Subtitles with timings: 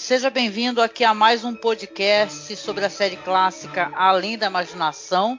[0.00, 5.38] Seja bem-vindo aqui a mais um podcast sobre a série clássica Além da Imaginação.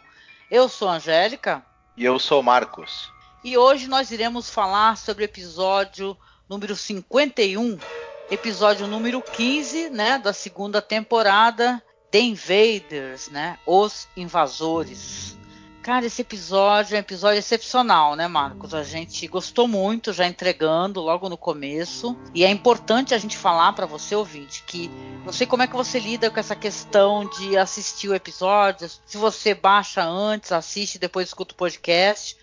[0.51, 1.65] Eu sou a Angélica.
[1.97, 3.11] E eu sou Marcos.
[3.43, 6.15] E hoje nós iremos falar sobre o episódio
[6.47, 7.79] número 51,
[8.29, 15.35] episódio número 15, né, da segunda temporada, The Invaders, né, Os Invasores.
[15.81, 18.71] Cara, esse episódio é um episódio excepcional, né, Marcos?
[18.71, 22.15] A gente gostou muito, já entregando logo no começo.
[22.35, 24.89] E é importante a gente falar para você, ouvinte, que
[25.25, 29.17] não sei como é que você lida com essa questão de assistir o episódio, se
[29.17, 32.37] você baixa antes, assiste, depois escuta o podcast.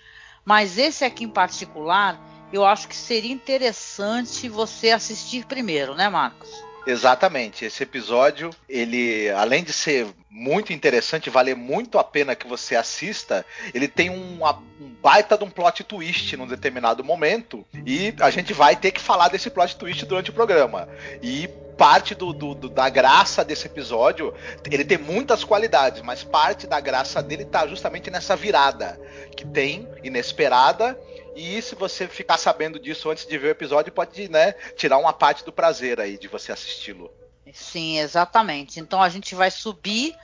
[0.45, 2.21] Mas esse aqui em particular,
[2.53, 6.68] eu acho que seria interessante você assistir primeiro, né, Marcos?
[6.89, 7.67] Exatamente.
[7.67, 13.45] Esse episódio, ele, além de ser muito interessante, vale muito a pena que você assista,
[13.75, 14.39] ele tem um,
[14.81, 17.63] um baita de um plot twist num determinado momento.
[17.85, 20.89] E a gente vai ter que falar desse plot twist durante o programa.
[21.23, 24.33] E parte do, do, do, da graça desse episódio,
[24.71, 28.99] ele tem muitas qualidades, mas parte da graça dele tá justamente nessa virada
[29.37, 30.99] que tem, inesperada,
[31.39, 35.13] e se você ficar sabendo disso antes de ver o episódio, pode né, tirar uma
[35.13, 37.11] parte do prazer aí de você assisti-lo.
[37.53, 38.81] Sim, exatamente.
[38.81, 40.17] Então a gente vai subir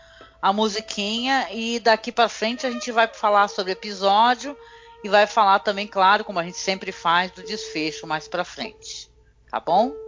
[0.42, 4.56] a musiquinha e daqui para frente a gente vai falar sobre o episódio
[5.04, 9.08] e vai falar também, claro, como a gente sempre faz, do desfecho mais para frente.
[9.48, 10.03] Tá bom?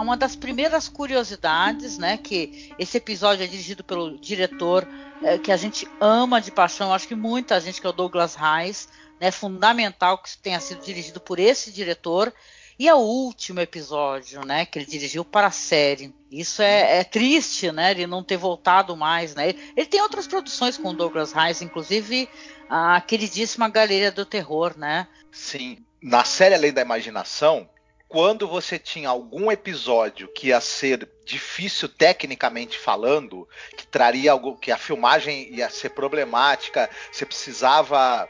[0.00, 4.86] Uma das primeiras curiosidades, né, que esse episódio é dirigido pelo diretor
[5.22, 8.34] é, que a gente ama de paixão, acho que muita gente que é o Douglas
[8.34, 8.88] Reis,
[9.20, 12.32] né, fundamental que tenha sido dirigido por esse diretor.
[12.78, 16.14] E é o último episódio, né, que ele dirigiu para a série.
[16.30, 19.48] Isso é, é triste, né, ele não ter voltado mais, né.
[19.48, 22.28] Ele, ele tem outras produções com o Douglas Reis, inclusive
[22.68, 25.08] a queridíssima Galeria do Terror, né.
[25.32, 27.66] Sim, na série Além da Imaginação,
[28.16, 33.46] quando você tinha algum episódio que ia ser difícil tecnicamente falando,
[33.76, 38.26] que traria algo, que a filmagem ia ser problemática, você precisava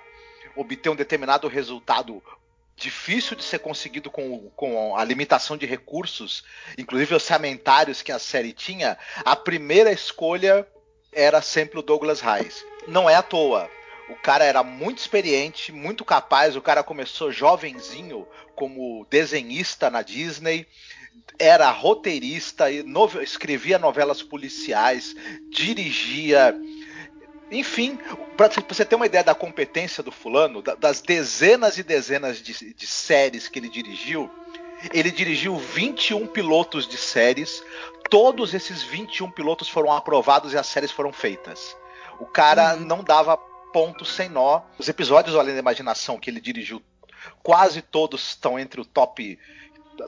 [0.56, 2.20] obter um determinado resultado
[2.74, 6.42] difícil de ser conseguido com, com a limitação de recursos,
[6.76, 10.66] inclusive orçamentários que a série tinha, a primeira escolha
[11.12, 12.64] era sempre o Douglas Reis.
[12.88, 13.70] Não é à toa.
[14.08, 16.54] O cara era muito experiente, muito capaz.
[16.54, 20.66] O cara começou jovenzinho como desenhista na Disney,
[21.38, 22.66] era roteirista,
[23.22, 25.14] escrevia novelas policiais,
[25.50, 26.54] dirigia.
[27.50, 27.98] Enfim,
[28.36, 32.86] para você ter uma ideia da competência do fulano, das dezenas e dezenas de, de
[32.86, 34.30] séries que ele dirigiu,
[34.92, 37.62] ele dirigiu 21 pilotos de séries.
[38.08, 41.76] Todos esses 21 pilotos foram aprovados e as séries foram feitas.
[42.18, 42.80] O cara uhum.
[42.80, 43.38] não dava
[43.76, 44.62] ponto sem nó.
[44.78, 46.82] Os episódios Além da Imaginação que ele dirigiu,
[47.42, 49.38] quase todos estão entre o top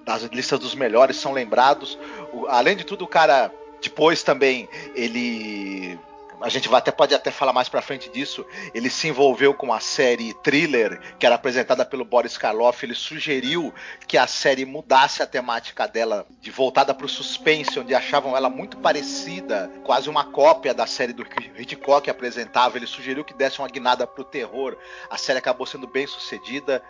[0.06, 1.98] das listas dos melhores, são lembrados.
[2.32, 3.52] O, além de tudo, o cara
[3.82, 5.98] depois também ele
[6.40, 8.46] a gente vai até, pode até falar mais pra frente disso.
[8.72, 12.84] Ele se envolveu com a série Thriller, que era apresentada pelo Boris Karloff.
[12.84, 13.74] Ele sugeriu
[14.06, 18.76] que a série mudasse a temática dela, de voltada pro suspense, onde achavam ela muito
[18.78, 21.26] parecida, quase uma cópia da série do
[21.56, 22.78] Hitchcock apresentava.
[22.78, 24.76] Ele sugeriu que desse uma guinada pro terror.
[25.10, 26.82] A série acabou sendo bem sucedida.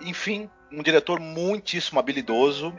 [0.00, 2.74] Enfim, um diretor muitíssimo habilidoso.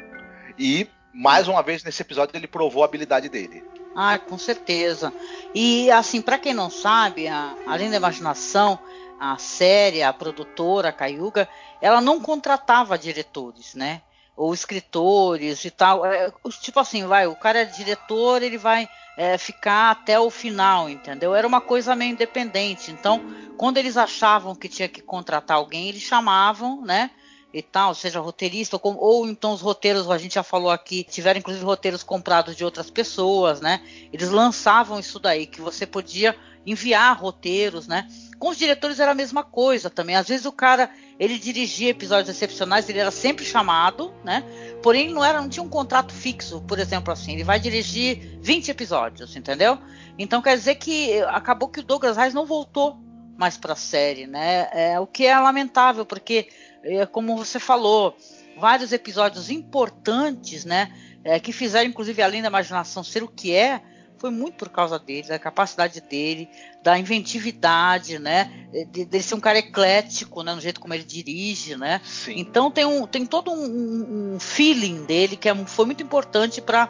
[0.59, 3.63] E, mais uma vez, nesse episódio, ele provou a habilidade dele.
[3.99, 5.11] Ah, com certeza.
[5.55, 8.77] E assim, para quem não sabe, a, além da imaginação,
[9.17, 11.49] a série, a produtora, a Cayuga,
[11.81, 14.03] ela não contratava diretores, né?
[14.35, 16.05] Ou escritores e tal.
[16.05, 20.87] É, tipo assim, vai, o cara é diretor, ele vai é, ficar até o final,
[20.87, 21.33] entendeu?
[21.33, 22.91] Era uma coisa meio independente.
[22.91, 23.19] Então,
[23.57, 27.09] quando eles achavam que tinha que contratar alguém, eles chamavam, né?
[27.53, 31.39] E tal, seja roteirista, ou, ou, então os roteiros, a gente já falou aqui, tiveram
[31.39, 33.81] inclusive roteiros comprados de outras pessoas, né?
[34.11, 36.35] Eles lançavam isso daí, que você podia
[36.65, 38.07] enviar roteiros, né?
[38.37, 40.17] Com os diretores era a mesma coisa também.
[40.17, 44.43] Às vezes o cara, ele dirigia episódios excepcionais, ele era sempre chamado, né?
[44.83, 48.69] Porém não era, não tinha um contrato fixo, por exemplo, assim, ele vai dirigir 20
[48.69, 49.77] episódios, entendeu?
[50.19, 52.97] Então quer dizer que acabou que o Douglas Reis não voltou
[53.37, 54.67] mais para a série, né?
[54.73, 56.49] É, o que é lamentável, porque,
[56.87, 58.15] é, como você falou,
[58.57, 60.91] vários episódios importantes, né?
[61.23, 63.81] É, que fizeram, inclusive, além da imaginação ser o que é,
[64.17, 66.49] foi muito por causa dele, da capacidade dele,
[66.81, 68.69] da inventividade, né?
[68.89, 70.53] De, de ser um cara eclético, né?
[70.53, 72.01] No jeito como ele dirige, né?
[72.03, 72.35] Sim.
[72.37, 76.87] Então tem, um, tem todo um, um feeling dele que é, foi muito importante para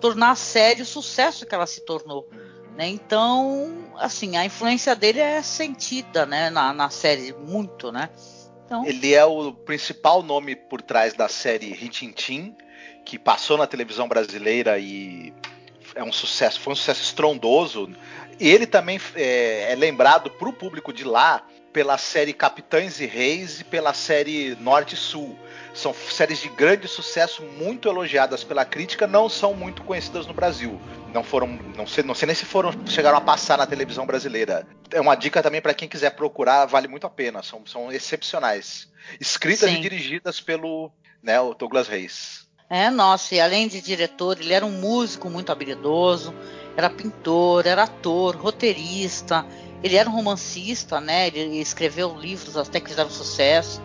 [0.00, 2.28] tornar a série o sucesso que ela se tornou.
[2.76, 2.86] Né?
[2.88, 8.08] Então, assim, a influência dele é sentida, né, na, na série muito, né?
[8.68, 8.84] Então...
[8.84, 12.54] Ele é o principal nome por trás da série Rintintim,
[13.02, 15.32] que passou na televisão brasileira e
[15.94, 17.90] é um sucesso, foi um sucesso estrondoso.
[18.38, 21.42] Ele também é, é lembrado para o público de lá
[21.78, 25.38] pela série Capitães e Reis e pela série Norte e Sul.
[25.72, 30.80] São séries de grande sucesso, muito elogiadas pela crítica, não são muito conhecidas no Brasil.
[31.14, 31.46] Não foram,
[31.76, 34.66] não sei, não sei nem se foram chegaram a passar na televisão brasileira.
[34.90, 37.44] É uma dica também para quem quiser procurar, vale muito a pena.
[37.44, 38.90] São, são excepcionais,
[39.20, 39.76] escritas Sim.
[39.76, 40.90] e dirigidas pelo
[41.22, 42.48] né, o Douglas Reis.
[42.68, 46.34] É, nossa, e além de diretor, ele era um músico muito habilidoso,
[46.76, 49.46] era pintor, era ator, roteirista,
[49.82, 51.28] ele era um romancista, né?
[51.28, 53.80] Ele escreveu livros até que fizeram sucesso.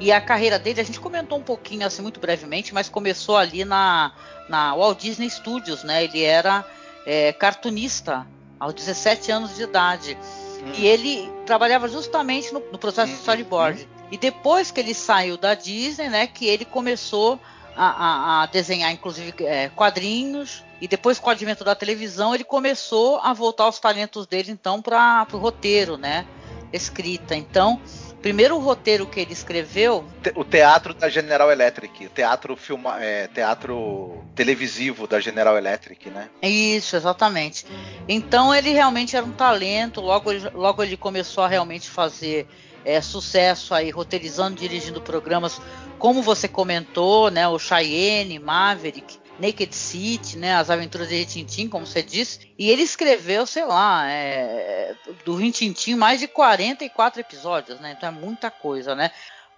[0.00, 3.64] E a carreira dele, a gente comentou um pouquinho assim muito brevemente, mas começou ali
[3.64, 4.12] na,
[4.48, 6.04] na Walt Disney Studios, né?
[6.04, 6.64] Ele era
[7.04, 8.26] é, cartunista
[8.60, 10.16] aos 17 anos de idade.
[10.62, 10.72] Hum.
[10.76, 13.14] E ele trabalhava justamente no, no processo hum.
[13.14, 13.82] de storyboard.
[13.84, 13.98] Hum.
[14.10, 17.38] E depois que ele saiu da Disney, né, que ele começou
[17.76, 20.64] a, a, a desenhar, inclusive, é, quadrinhos.
[20.80, 24.80] E depois, com o advento da televisão, ele começou a voltar os talentos dele, então,
[24.80, 26.24] para o roteiro, né?
[26.72, 27.34] Escrita.
[27.34, 27.80] Então,
[28.22, 30.04] primeiro roteiro que ele escreveu.
[30.34, 36.28] O teatro da General Electric, o teatro, filma, é, teatro televisivo da General Electric, né?
[36.42, 37.66] Isso, exatamente.
[38.08, 42.46] Então ele realmente era um talento, logo, logo ele começou a realmente fazer
[42.84, 45.60] é, sucesso aí, roteirizando, dirigindo programas,
[45.98, 47.48] como você comentou, né?
[47.48, 49.18] O Cheyenne, Maverick.
[49.38, 54.08] Naked City, né, As Aventuras de Tintin, como você disse, e ele escreveu, sei lá,
[54.10, 54.94] é,
[55.24, 57.94] do Rintintim mais de 44 episódios, né?
[57.96, 59.10] Então é muita coisa, né?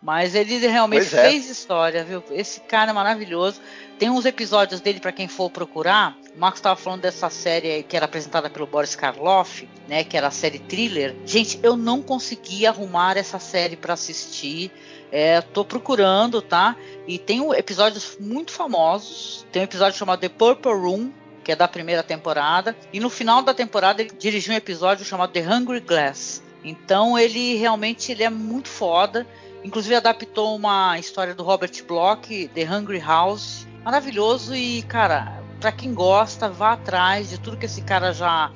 [0.03, 1.29] Mas ele realmente é.
[1.29, 2.25] fez história, viu?
[2.31, 3.61] Esse cara é maravilhoso.
[3.99, 6.17] Tem uns episódios dele para quem for procurar.
[6.35, 10.03] O Marcos estava falando dessa série que era apresentada pelo Boris Karloff, né?
[10.03, 11.15] Que era a série Thriller.
[11.27, 14.73] Gente, eu não consegui arrumar essa série para assistir.
[15.13, 16.77] É, tô procurando, tá?
[17.07, 19.45] E tem episódios muito famosos.
[19.51, 21.13] Tem um episódio chamado The Purple Room,
[21.43, 22.77] que é da primeira temporada.
[22.93, 26.43] E no final da temporada ele dirigiu um episódio chamado The Hungry Glass.
[26.63, 29.27] Então ele realmente ele é muito foda.
[29.65, 33.67] Inclusive adaptou uma história do Robert Bloch, The Hungry House.
[33.85, 38.51] Maravilhoso e, cara, para quem gosta, vá atrás de tudo que esse cara já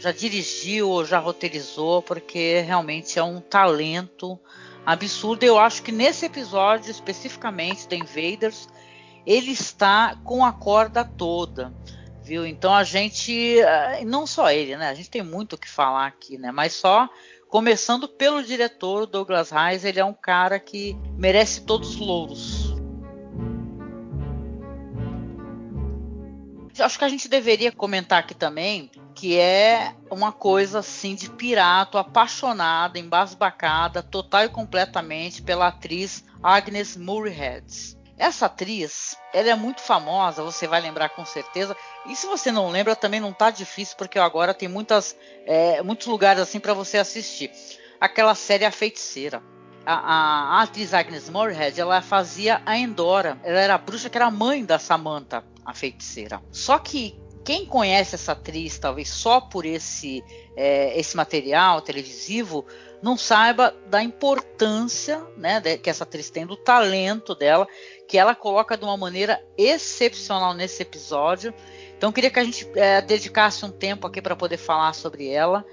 [0.00, 4.40] já dirigiu ou já roteirizou, porque realmente é um talento
[4.84, 5.44] absurdo.
[5.44, 8.68] Eu acho que nesse episódio, especificamente da Invaders,
[9.26, 11.72] ele está com a corda toda,
[12.22, 12.46] viu?
[12.46, 14.88] Então a gente, eh, não só ele, né?
[14.88, 16.50] A gente tem muito o que falar aqui, né?
[16.50, 17.08] Mas só
[17.48, 22.74] começando pelo diretor Douglas Reis, ele é um cara que merece todos os louros.
[26.78, 31.98] Acho que a gente deveria comentar aqui também que é uma coisa assim de pirato,
[31.98, 37.98] apaixonada, embasbacada, total e completamente pela atriz Agnes Moorehead.
[38.16, 41.76] Essa atriz, ela é muito famosa, você vai lembrar com certeza.
[42.06, 46.06] E se você não lembra, também não tá difícil, porque agora tem muitas, é, muitos
[46.06, 47.50] lugares assim para você assistir.
[48.00, 49.42] Aquela série A Feiticeira.
[49.84, 53.38] A, a, a, atriz Agnes Moorehead, ela fazia a Endora.
[53.42, 56.40] Ela era a bruxa que era mãe da Samantha, a feiticeira.
[56.50, 60.22] Só que quem conhece essa atriz, talvez só por esse,
[60.56, 62.66] é, esse material televisivo,
[63.02, 67.66] não saiba da importância né, que essa atriz tem, do talento dela,
[68.06, 71.54] que ela coloca de uma maneira excepcional nesse episódio.
[71.96, 75.64] Então, queria que a gente é, dedicasse um tempo aqui para poder falar sobre ela.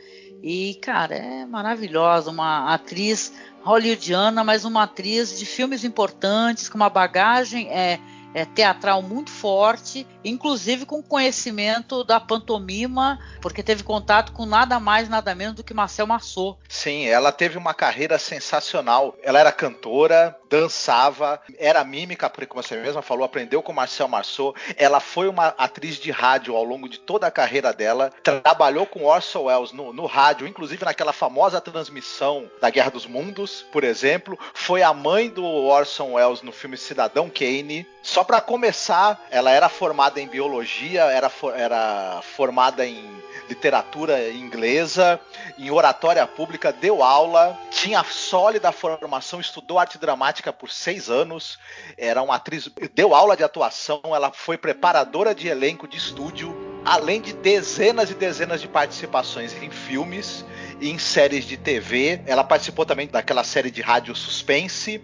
[0.42, 6.90] E, cara, é maravilhosa, uma atriz hollywoodiana, mas uma atriz de filmes importantes, com uma
[6.90, 7.70] bagagem.
[7.70, 8.00] É,
[8.38, 15.10] é, teatral muito forte, inclusive com conhecimento da pantomima, porque teve contato com nada mais,
[15.10, 16.60] nada menos do que Marcel Marceau.
[16.70, 19.17] Sim, ela teve uma carreira sensacional.
[19.24, 24.53] Ela era cantora, dançava, era mímica, como você mesma falou, aprendeu com Marcel Marceau.
[24.75, 29.06] Ela foi uma atriz de rádio ao longo de toda a carreira dela, trabalhou com
[29.06, 34.38] Orson Welles no, no rádio, inclusive naquela famosa transmissão da Guerra dos Mundos, por exemplo.
[34.53, 37.88] Foi a mãe do Orson Welles no filme Cidadão Kane.
[38.03, 43.18] Só para começar, ela era formada em biologia, era, era formada em
[43.48, 45.20] literatura inglesa,
[45.58, 51.58] em oratória pública, deu aula, tinha sólida formação, estudou arte dramática por seis anos,
[51.98, 56.54] era uma atriz, deu aula de atuação, ela foi preparadora de elenco de estúdio,
[56.84, 60.46] além de dezenas e dezenas de participações em filmes
[60.82, 62.22] e em séries de TV.
[62.26, 65.02] Ela participou também daquela série de rádio Suspense.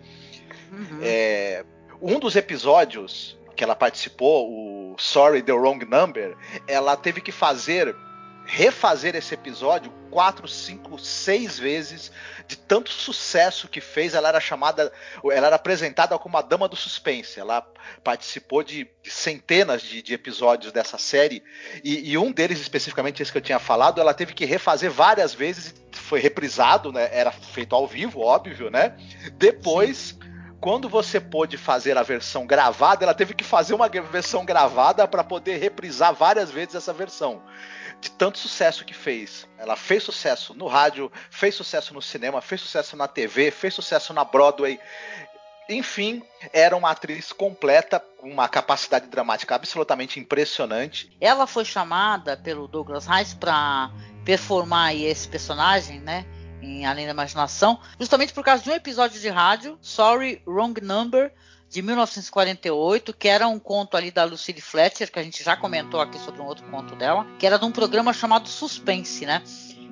[0.72, 1.00] Uhum.
[1.02, 1.64] É,
[2.04, 6.36] um dos episódios que ela participou, o Sorry the Wrong Number,
[6.68, 7.96] ela teve que fazer
[8.46, 12.12] refazer esse episódio quatro, cinco, seis vezes
[12.46, 14.16] de tanto sucesso que fez.
[14.16, 14.92] Ela era chamada,
[15.32, 17.40] ela era apresentada como a dama do suspense.
[17.40, 17.66] Ela
[18.04, 21.42] participou de, centenas de, de, episódios dessa série
[21.86, 25.34] e, e, um deles especificamente esse que eu tinha falado, ela teve que refazer várias
[25.34, 25.74] vezes.
[25.94, 27.08] Foi reprisado, né?
[27.14, 28.98] Era feito ao vivo, óbvio, né?
[29.38, 30.33] Depois Sim
[30.64, 35.22] quando você pôde fazer a versão gravada, ela teve que fazer uma versão gravada para
[35.22, 37.44] poder reprisar várias vezes essa versão
[38.00, 39.46] de tanto sucesso que fez.
[39.58, 44.14] Ela fez sucesso no rádio, fez sucesso no cinema, fez sucesso na TV, fez sucesso
[44.14, 44.80] na Broadway.
[45.68, 51.12] Enfim, era uma atriz completa, com uma capacidade dramática absolutamente impressionante.
[51.20, 53.92] Ela foi chamada pelo Douglas Rice para
[54.24, 56.26] performar esse personagem, né?
[56.64, 61.34] Em Além da Imaginação, justamente por causa de um episódio de rádio, Sorry, Wrong Number,
[61.70, 66.00] de 1948, que era um conto ali da Lucille Fletcher, que a gente já comentou
[66.00, 69.42] aqui sobre um outro conto dela, que era de um programa chamado Suspense, né?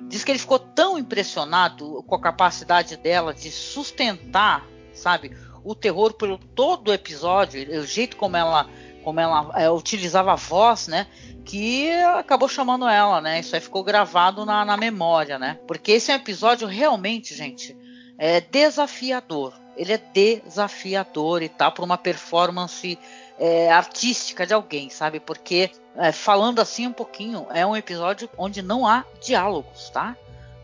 [0.08, 4.64] Diz que ele ficou tão impressionado com a capacidade dela de sustentar,
[4.94, 8.68] sabe, o terror pelo todo o episódio, o jeito como ela
[9.02, 11.06] como ela é, utilizava a voz, né?
[11.44, 13.40] Que acabou chamando ela, né?
[13.40, 15.58] Isso aí ficou gravado na, na memória, né?
[15.66, 17.76] Porque esse é um episódio realmente, gente,
[18.16, 22.98] é desafiador ele é desafiador e tá por uma performance
[23.38, 25.18] é, artística de alguém, sabe?
[25.18, 30.16] Porque é, falando assim um pouquinho, é um episódio onde não há diálogos, tá?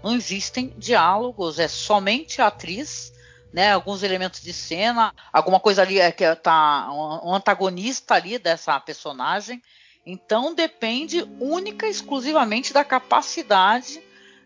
[0.02, 3.12] Não existem diálogos, é somente a atriz,
[3.52, 3.73] né?
[3.73, 9.62] Alguns elementos de cena, alguma coisa ali é que tá um antagonista ali dessa personagem.
[10.05, 14.00] Então depende única e exclusivamente da capacidade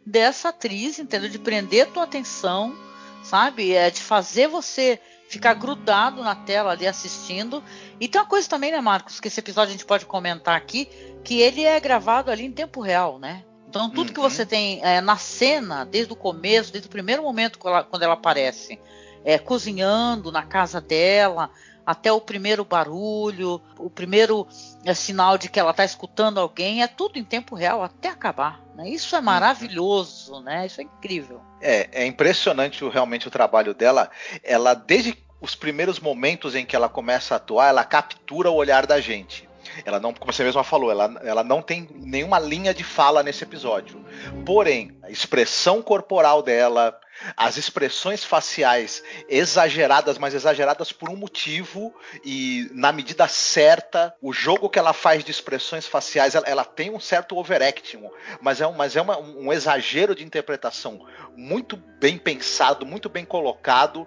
[0.05, 1.29] dessa atriz, entendeu?
[1.29, 2.77] De prender tua atenção
[3.23, 3.73] sabe?
[3.73, 7.63] É de fazer você ficar grudado na tela ali assistindo.
[7.99, 10.87] E tem uma coisa também, né, Marcos, que esse episódio a gente pode comentar aqui,
[11.25, 13.45] que ele é gravado ali em tempo real, né?
[13.73, 14.15] Então tudo uhum.
[14.15, 17.85] que você tem é, na cena, desde o começo, desde o primeiro momento quando ela,
[17.85, 18.79] quando ela aparece,
[19.25, 21.49] é, cozinhando na casa dela,
[21.87, 24.47] até o primeiro barulho, o primeiro
[24.85, 28.61] é, sinal de que ela está escutando alguém, é tudo em tempo real até acabar.
[28.77, 28.91] Né?
[28.91, 29.25] Isso é uhum.
[29.25, 30.67] maravilhoso, né?
[30.67, 31.41] Isso é incrível.
[31.59, 34.11] É, é impressionante realmente o trabalho dela.
[34.45, 38.87] Ela, desde os primeiros momentos em que ela começa a atuar, ela captura o olhar
[38.87, 39.49] da gente.
[39.85, 43.45] Ela não, como você mesma falou, ela, ela não tem nenhuma linha de fala nesse
[43.45, 44.05] episódio.
[44.45, 46.99] Porém, a expressão corporal dela,
[47.37, 54.69] as expressões faciais exageradas, mas exageradas por um motivo e na medida certa, o jogo
[54.69, 58.09] que ela faz de expressões faciais, ela, ela tem um certo overacting,
[58.41, 63.25] mas é, um, mas é uma, um exagero de interpretação muito bem pensado, muito bem
[63.25, 64.07] colocado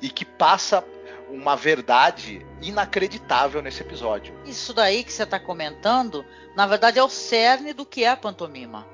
[0.00, 0.84] e que passa
[1.34, 4.34] uma verdade inacreditável nesse episódio.
[4.44, 6.24] Isso daí que você está comentando,
[6.56, 8.86] na verdade é o cerne do que é a pantomima,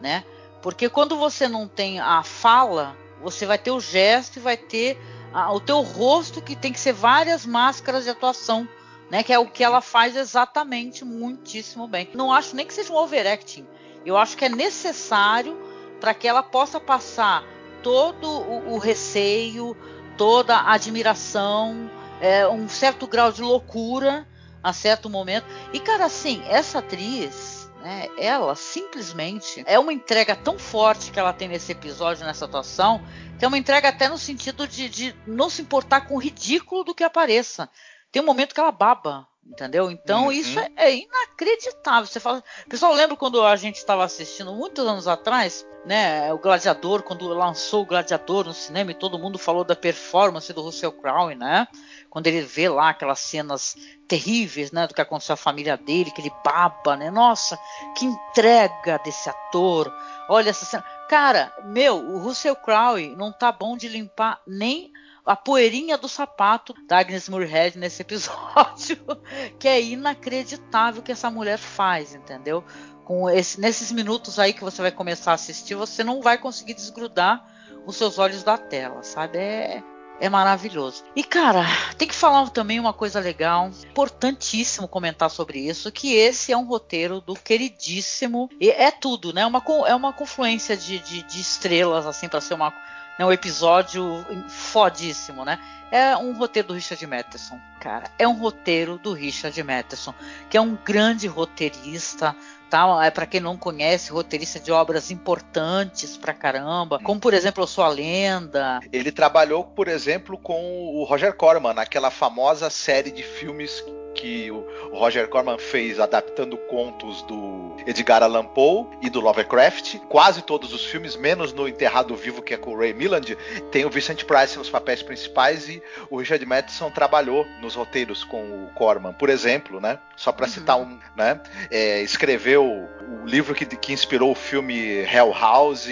[0.00, 0.24] né?
[0.62, 4.98] Porque quando você não tem a fala, você vai ter o gesto e vai ter
[5.32, 8.68] a, o teu rosto que tem que ser várias máscaras de atuação,
[9.10, 9.22] né?
[9.22, 12.08] Que é o que ela faz exatamente muitíssimo bem.
[12.14, 13.66] Não acho nem que seja um overacting.
[14.04, 15.56] Eu acho que é necessário
[16.00, 17.44] para que ela possa passar
[17.82, 19.76] todo o, o receio,
[20.16, 21.90] toda a admiração,
[22.20, 24.26] é, um certo grau de loucura
[24.62, 25.46] a certo momento.
[25.72, 28.08] E cara, assim, essa atriz né?
[28.16, 33.02] Ela simplesmente é uma entrega tão forte que ela tem nesse episódio, nessa atuação,
[33.38, 36.84] que é uma entrega até no sentido de, de não se importar com o ridículo
[36.84, 37.68] do que apareça.
[38.12, 39.90] Tem um momento que ela baba, Entendeu?
[39.90, 40.32] Então uhum.
[40.32, 42.06] isso é, é, inacreditável.
[42.06, 46.32] Você fala, pessoal, lembra quando a gente estava assistindo muitos anos atrás, né?
[46.32, 50.62] O Gladiador, quando lançou o Gladiador no cinema e todo mundo falou da performance do
[50.62, 51.66] Russell Crowe, né?
[52.08, 54.86] Quando ele vê lá aquelas cenas terríveis, né?
[54.86, 57.10] Do que aconteceu à família dele, que ele baba, né?
[57.10, 57.58] Nossa,
[57.96, 59.92] que entrega desse ator.
[60.28, 60.84] Olha essa cena.
[61.08, 64.92] Cara, meu, o Russell Crowe não tá bom de limpar nem
[65.24, 68.98] a poeirinha do sapato da Agnes Moorehead nesse episódio,
[69.58, 72.64] que é inacreditável que essa mulher faz, entendeu?
[73.04, 76.74] Com esse, nesses minutos aí que você vai começar a assistir, você não vai conseguir
[76.74, 77.44] desgrudar
[77.86, 79.38] os seus olhos da tela, sabe?
[79.38, 79.82] É,
[80.20, 81.04] é maravilhoso.
[81.14, 81.64] E cara,
[81.96, 86.64] tem que falar também uma coisa legal, importantíssimo comentar sobre isso, que esse é um
[86.64, 89.44] roteiro do queridíssimo, e é tudo, né?
[89.46, 92.72] Uma, é uma confluência de, de, de estrelas assim para ser uma
[93.18, 95.58] é um episódio fodíssimo, né?
[95.90, 98.10] É um roteiro do Richard Matheson, cara.
[98.18, 100.14] É um roteiro do Richard Matheson,
[100.48, 102.34] que é um grande roteirista,
[102.72, 103.04] tá?
[103.04, 107.66] É para quem não conhece, roteirista de obras importantes pra caramba, como por exemplo, Eu
[107.66, 108.80] Sou a Lenda.
[108.90, 114.66] Ele trabalhou, por exemplo, com o Roger Corman, naquela famosa série de filmes que o
[114.92, 119.98] Roger Corman fez adaptando contos do Edgar Allan Poe e do Lovecraft.
[120.08, 123.36] Quase todos os filmes, menos no Enterrado Vivo, que é com o Ray Milland,
[123.70, 128.64] tem o Vincent Price nos papéis principais e o Richard Matheson trabalhou nos roteiros com
[128.64, 129.98] o Corman, por exemplo, né?
[130.16, 130.52] Só para uhum.
[130.52, 131.40] citar um, né?
[131.70, 135.88] É, escreveu o livro que, que inspirou o filme Hell House,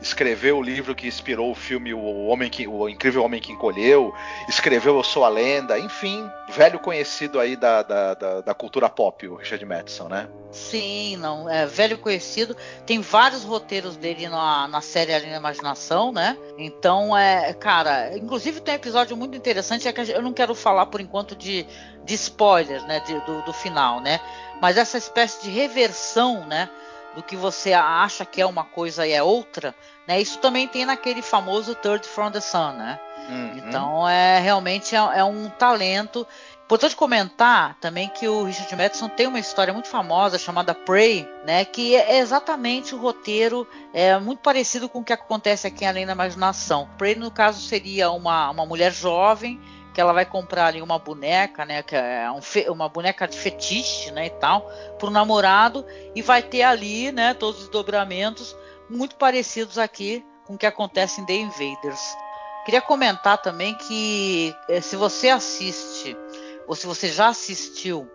[0.00, 4.14] escreveu o livro que inspirou o filme O Homem que, o Incrível Homem que Encolheu,
[4.48, 9.26] escreveu Eu Sou a Lenda, enfim, velho conhecido aí da, da, da, da cultura pop,
[9.26, 10.28] o Richard Madison, né?
[10.50, 12.56] Sim, não, é velho conhecido.
[12.84, 16.36] Tem vários roteiros dele na, na série Além da Imaginação, né?
[16.58, 20.86] Então, é, cara, inclusive tem um episódio muito interessante, é que eu não quero falar
[20.86, 21.66] por enquanto de,
[22.04, 24.20] de spoilers, né, de, do, do final, né?
[24.60, 26.68] Mas essa espécie de reversão, né?
[27.14, 29.74] do que você acha que é uma coisa e é outra,
[30.06, 30.20] né?
[30.20, 32.98] Isso também tem naquele famoso Third from the Sun, né?
[33.28, 33.56] Uhum.
[33.56, 36.26] Então é realmente é, é, um talento
[36.72, 41.66] Importante comentar também que o Richard Madison tem uma história muito famosa chamada Prey, né,
[41.66, 46.06] que é exatamente o roteiro é muito parecido com o que acontece aqui em Além
[46.06, 46.88] da Imaginação.
[46.96, 49.60] Prey, no caso, seria uma, uma mulher jovem
[49.92, 54.10] que ela vai comprar ali uma boneca, né, que é um uma boneca de fetiche,
[54.10, 54.62] né, e tal,
[54.98, 58.56] para o namorado e vai ter ali, né, todos os dobramentos
[58.88, 62.16] muito parecidos aqui com o que acontece em The Invaders.
[62.64, 66.16] Queria comentar também que eh, se você assiste
[66.66, 68.08] ou se você já assistiu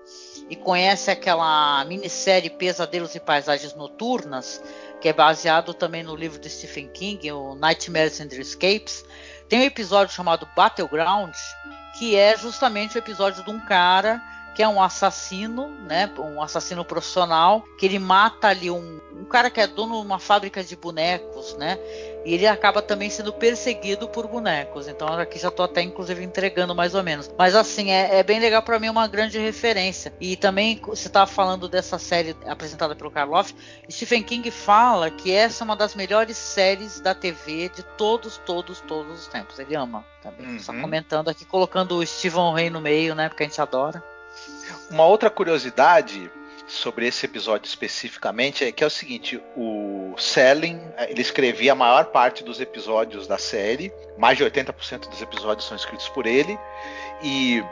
[0.50, 4.64] e conhece aquela minissérie Pesadelos e Paisagens Noturnas,
[5.02, 9.04] que é baseado também no livro de Stephen King, o Nightmares and Escapes,
[9.50, 11.36] tem um episódio chamado Battleground,
[11.98, 14.22] que é justamente o episódio de um cara
[14.56, 19.52] que é um assassino, né, um assassino profissional, que ele mata ali um, um cara
[19.52, 21.78] que é dono de uma fábrica de bonecos, né,
[22.28, 24.86] e ele acaba também sendo perseguido por bonecos.
[24.90, 27.32] Então aqui já estou até inclusive entregando mais ou menos.
[27.38, 30.12] Mas assim, é, é bem legal para mim, uma grande referência.
[30.20, 33.56] E também você estava falando dessa série apresentada pelo Karloff,
[33.90, 38.82] Stephen King fala que essa é uma das melhores séries da TV de todos, todos,
[38.82, 39.58] todos os tempos.
[39.58, 40.48] Ele ama também.
[40.48, 40.60] Uhum.
[40.60, 43.30] Só comentando aqui, colocando o Stephen Rey no meio, né?
[43.30, 44.04] Porque a gente adora.
[44.92, 46.30] Uma outra curiosidade
[46.68, 52.06] sobre esse episódio especificamente é que é o seguinte: o Selling ele escrevia a maior
[52.06, 56.60] parte dos episódios da série, mais de 80% dos episódios são escritos por ele,
[57.24, 57.64] e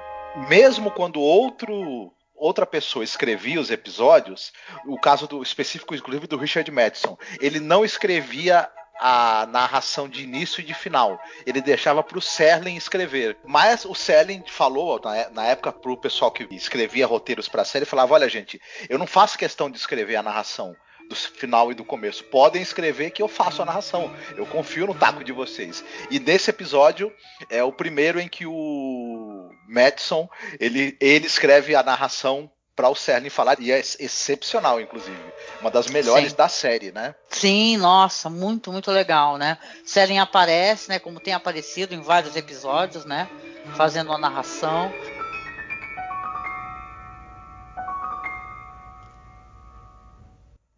[0.50, 4.52] mesmo quando outro outra pessoa escrevia os episódios,
[4.86, 10.62] o caso do específico inclusive do Richard Madison, ele não escrevia a narração de início
[10.62, 11.20] e de final.
[11.46, 13.38] Ele deixava para o Serling escrever.
[13.44, 17.66] Mas o Serling falou na, na época para o pessoal que escrevia roteiros para a
[17.66, 20.76] série, falava: olha gente, eu não faço questão de escrever a narração
[21.08, 22.24] do final e do começo.
[22.26, 24.14] Podem escrever que eu faço a narração.
[24.36, 25.84] Eu confio no taco de vocês.
[26.10, 27.14] E nesse episódio
[27.50, 30.28] é o primeiro em que o Madison
[30.60, 35.18] ele, ele escreve a narração para o Cern falar, e é excepcional, inclusive.
[35.62, 36.36] Uma das melhores Sim.
[36.36, 37.16] da série, né?
[37.30, 39.58] Sim, nossa, muito, muito legal, né?
[39.86, 41.00] Cern aparece, né?
[41.00, 43.30] Como tem aparecido em vários episódios, né?
[43.78, 44.92] Fazendo a narração.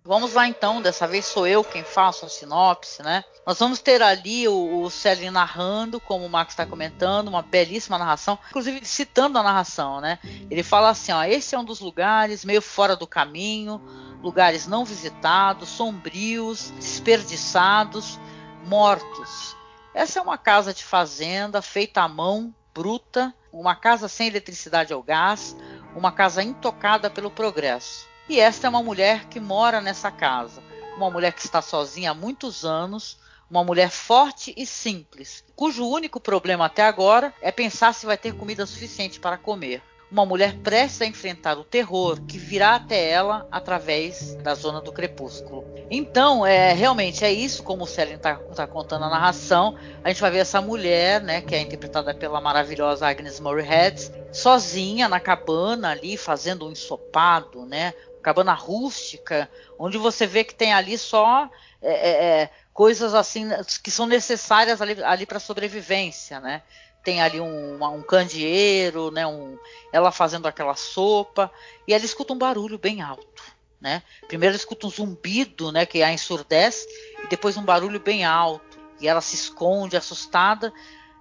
[0.07, 3.25] Vamos lá então, dessa vez sou eu quem faço a sinopse, né?
[3.45, 8.39] Nós vamos ter ali o, o narrando, como o Max está comentando, uma belíssima narração,
[8.47, 10.17] inclusive citando a narração, né?
[10.49, 13.81] Ele fala assim: ó, esse é um dos lugares meio fora do caminho,
[14.23, 18.17] lugares não visitados, sombrios, desperdiçados,
[18.65, 19.57] mortos.
[19.93, 25.03] Essa é uma casa de fazenda feita à mão, bruta, uma casa sem eletricidade ou
[25.03, 25.53] gás,
[25.93, 28.07] uma casa intocada pelo progresso.
[28.29, 30.61] E esta é uma mulher que mora nessa casa,
[30.97, 33.17] uma mulher que está sozinha há muitos anos,
[33.49, 38.33] uma mulher forte e simples, cujo único problema até agora é pensar se vai ter
[38.33, 43.45] comida suficiente para comer uma mulher prestes a enfrentar o terror que virá até ela
[43.51, 45.65] através da zona do crepúsculo.
[45.91, 49.75] Então, é realmente é isso, como o Célio está tá contando a narração.
[50.03, 55.07] A gente vai ver essa mulher, né, que é interpretada pela maravilhosa Agnes Moorehead, sozinha
[55.09, 60.97] na cabana ali, fazendo um ensopado, né, cabana rústica, onde você vê que tem ali
[60.97, 61.49] só
[61.81, 63.47] é, é, é coisas assim
[63.81, 66.61] que são necessárias ali, ali para sobrevivência, né?
[67.07, 69.57] tem ali um, um candeeiro, né, um,
[69.93, 71.49] ela fazendo aquela sopa,
[71.87, 73.43] e ela escuta um barulho bem alto.
[73.79, 74.03] Né?
[74.27, 76.85] Primeiro ela escuta um zumbido, né, que a ensurdece,
[77.23, 78.77] e depois um barulho bem alto.
[78.99, 80.73] E ela se esconde, assustada.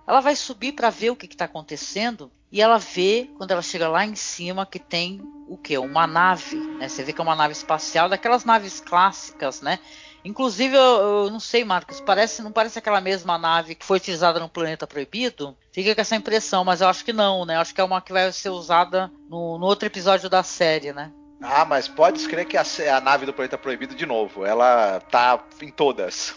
[0.09, 3.89] Ela vai subir para ver o que está acontecendo, e ela vê, quando ela chega
[3.89, 5.77] lá em cima, que tem o que?
[5.79, 6.57] Uma nave.
[6.57, 6.89] Né?
[6.89, 9.79] Você vê que é uma nave espacial, daquelas naves clássicas, né?
[10.25, 14.41] Inclusive, eu, eu, não sei, Marcos, parece, não parece aquela mesma nave que foi utilizada
[14.41, 15.57] no Planeta Proibido?
[15.71, 17.55] Fica com essa impressão, mas eu acho que não, né?
[17.55, 20.93] Eu acho que é uma que vai ser usada no, no outro episódio da série,
[20.93, 21.13] né?
[21.41, 22.65] Ah, mas pode escrever que a,
[22.97, 24.45] a nave do Planeta Proibido de novo.
[24.45, 26.35] Ela tá em todas.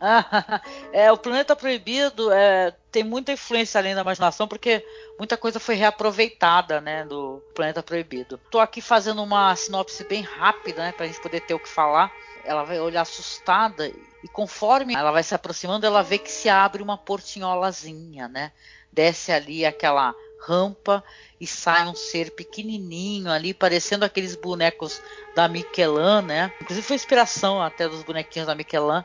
[0.92, 4.84] é, o Planeta Proibido é, tem muita influência além da imaginação, porque
[5.18, 8.40] muita coisa foi reaproveitada, né, do Planeta Proibido.
[8.44, 11.68] Estou aqui fazendo uma sinopse bem rápida, né, para a gente poder ter o que
[11.68, 12.12] falar
[12.48, 16.82] ela vai olhar assustada e conforme ela vai se aproximando, ela vê que se abre
[16.82, 18.52] uma portinholazinha, né?
[18.90, 21.04] Desce ali aquela rampa
[21.38, 25.00] e sai um ser pequenininho ali, parecendo aqueles bonecos
[25.34, 26.52] da Michelin, né?
[26.60, 29.04] Inclusive foi inspiração até dos bonequinhos da Michelin.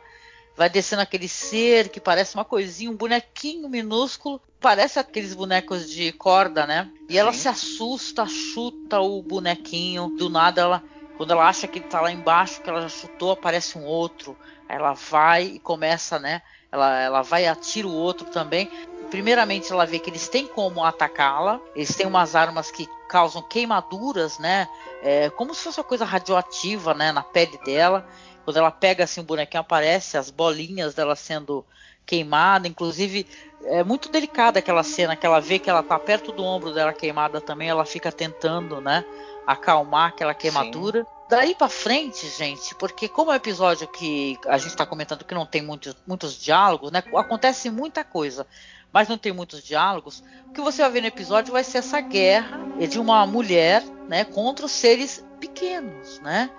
[0.55, 6.11] Vai descendo aquele ser que parece uma coisinha, um bonequinho minúsculo, parece aqueles bonecos de
[6.13, 6.91] corda, né?
[7.09, 7.39] E ela Sim.
[7.39, 10.83] se assusta, chuta o bonequinho, do nada ela
[11.15, 14.37] quando ela acha que ele está lá embaixo, que ela já chutou, aparece um outro.
[14.67, 16.41] Aí ela vai e começa, né?
[16.71, 18.67] Ela, ela vai e atira o outro também.
[19.09, 21.61] Primeiramente, ela vê que eles têm como atacá-la.
[21.75, 24.67] Eles têm umas armas que causam queimaduras, né?
[25.03, 27.11] É, como se fosse uma coisa radioativa, né?
[27.11, 28.07] Na pele dela.
[28.43, 31.65] Quando ela pega assim o bonequinho, aparece as bolinhas dela sendo
[32.05, 32.67] queimada.
[32.67, 33.25] Inclusive,
[33.65, 36.93] é muito delicada aquela cena que ela vê que ela tá perto do ombro dela
[36.93, 37.69] queimada também.
[37.69, 39.05] Ela fica tentando, né?
[39.45, 41.03] acalmar aquela queimadura.
[41.03, 41.07] Sim.
[41.29, 45.33] Daí para frente, gente, porque como é um episódio que a gente está comentando que
[45.33, 47.03] não tem muitos, muitos diálogos, né?
[47.15, 48.45] Acontece muita coisa,
[48.91, 50.23] mas não tem muitos diálogos.
[50.47, 54.25] O que você vai ver no episódio vai ser essa guerra de uma mulher, né,
[54.25, 56.51] contra os seres pequenos, né?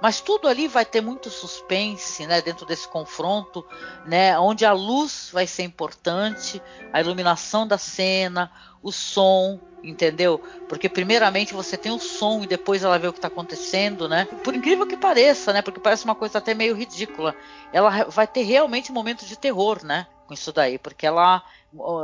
[0.00, 3.66] Mas tudo ali vai ter muito suspense, né, dentro desse confronto,
[4.06, 8.50] né, onde a luz vai ser importante, a iluminação da cena,
[8.82, 10.40] o som, entendeu?
[10.68, 14.26] Porque primeiramente você tem o som e depois ela vê o que está acontecendo, né?
[14.44, 15.62] Por incrível que pareça, né?
[15.62, 17.34] Porque parece uma coisa até meio ridícula.
[17.72, 20.06] Ela vai ter realmente momentos de terror, né?
[20.26, 21.42] Com isso daí, porque ela,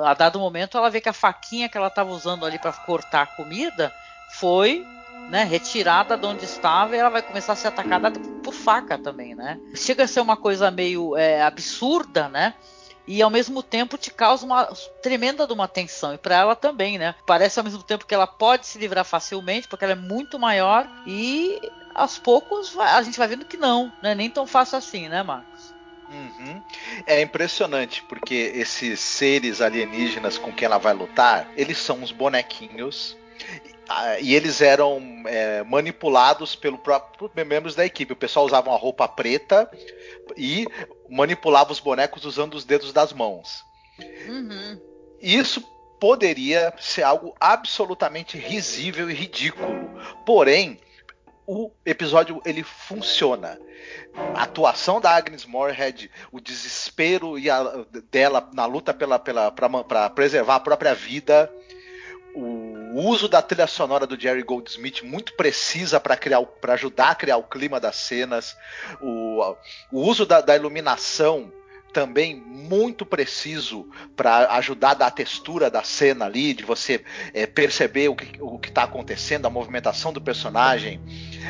[0.05, 3.23] a dado momento, ela vê que a faquinha que ela estava usando ali para cortar
[3.23, 3.93] a comida
[4.39, 4.85] foi
[5.31, 8.11] né, retirada de onde estava e ela vai começar a ser atacada
[8.43, 9.59] por faca também, né?
[9.75, 12.55] Chega a ser uma coisa meio é, absurda, né?
[13.07, 14.65] e ao mesmo tempo te causa uma
[15.03, 17.15] tremenda de uma tensão e para ela também, né?
[17.27, 20.89] Parece ao mesmo tempo que ela pode se livrar facilmente porque ela é muito maior
[21.07, 21.61] e
[21.95, 25.23] aos poucos a gente vai vendo que não, não é nem tão fácil assim, né,
[25.23, 25.75] Marcos?
[26.11, 26.63] Uhum.
[27.07, 33.17] É impressionante porque esses seres alienígenas com quem ela vai lutar, eles são uns bonequinhos
[33.89, 38.13] ah, e eles eram é, manipulados pelo próprio membros da equipe.
[38.13, 39.71] O pessoal usava uma roupa preta
[40.37, 40.67] e
[41.09, 43.65] manipulava os bonecos usando os dedos das mãos.
[44.27, 44.81] Uhum.
[45.21, 45.63] Isso
[46.01, 49.91] poderia ser algo absolutamente risível e ridículo.
[50.25, 50.79] Porém,
[51.47, 53.59] o episódio ele funciona.
[54.35, 57.63] A atuação da Agnes Moorehead, o desespero e a,
[58.11, 61.53] dela na luta pela, pela para preservar a própria vida,
[62.35, 67.15] o uso da trilha sonora do Jerry Goldsmith muito precisa para criar para ajudar a
[67.15, 68.57] criar o clima das cenas.
[69.01, 69.57] O,
[69.91, 71.51] o uso da, da, iluminação
[71.93, 77.47] também muito preciso para ajudar a dar a textura da cena ali, de você é,
[77.47, 81.01] perceber o que o está acontecendo, a movimentação do personagem,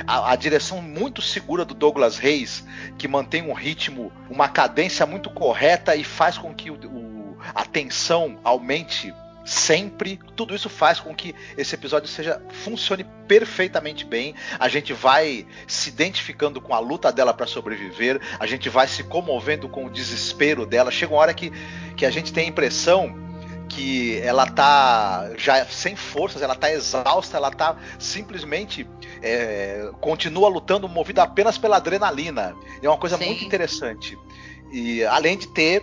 [0.07, 2.63] a, a, direção muito segura do Douglas Reis,
[2.99, 7.15] que mantém um ritmo, uma cadência muito correta e faz com que o, o
[7.55, 9.13] a tensão aumente
[9.45, 10.19] sempre.
[10.35, 14.35] Tudo isso faz com que esse episódio seja funcione perfeitamente bem.
[14.59, 19.05] A gente vai se identificando com a luta dela para sobreviver, a gente vai se
[19.05, 20.91] comovendo com o desespero dela.
[20.91, 21.53] Chega uma hora que,
[21.97, 23.23] que a gente tem a impressão
[23.69, 28.87] que ela tá já sem forças, ela tá exausta, ela tá simplesmente
[29.23, 32.55] é, continua lutando movida apenas pela adrenalina.
[32.83, 33.27] É uma coisa Sim.
[33.27, 34.17] muito interessante.
[34.73, 35.83] E além de ter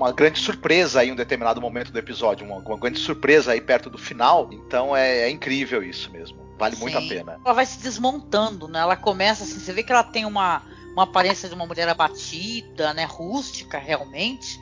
[0.00, 3.90] uma grande surpresa em um determinado momento do episódio, uma, uma grande surpresa aí perto
[3.90, 4.48] do final.
[4.50, 6.38] Então é, é incrível isso mesmo.
[6.58, 6.82] Vale Sim.
[6.82, 7.40] muito a pena.
[7.44, 8.78] Ela vai se desmontando, né?
[8.80, 12.94] Ela começa assim, você vê que ela tem uma, uma aparência de uma mulher abatida,
[12.94, 13.04] né?
[13.04, 14.58] Rústica realmente.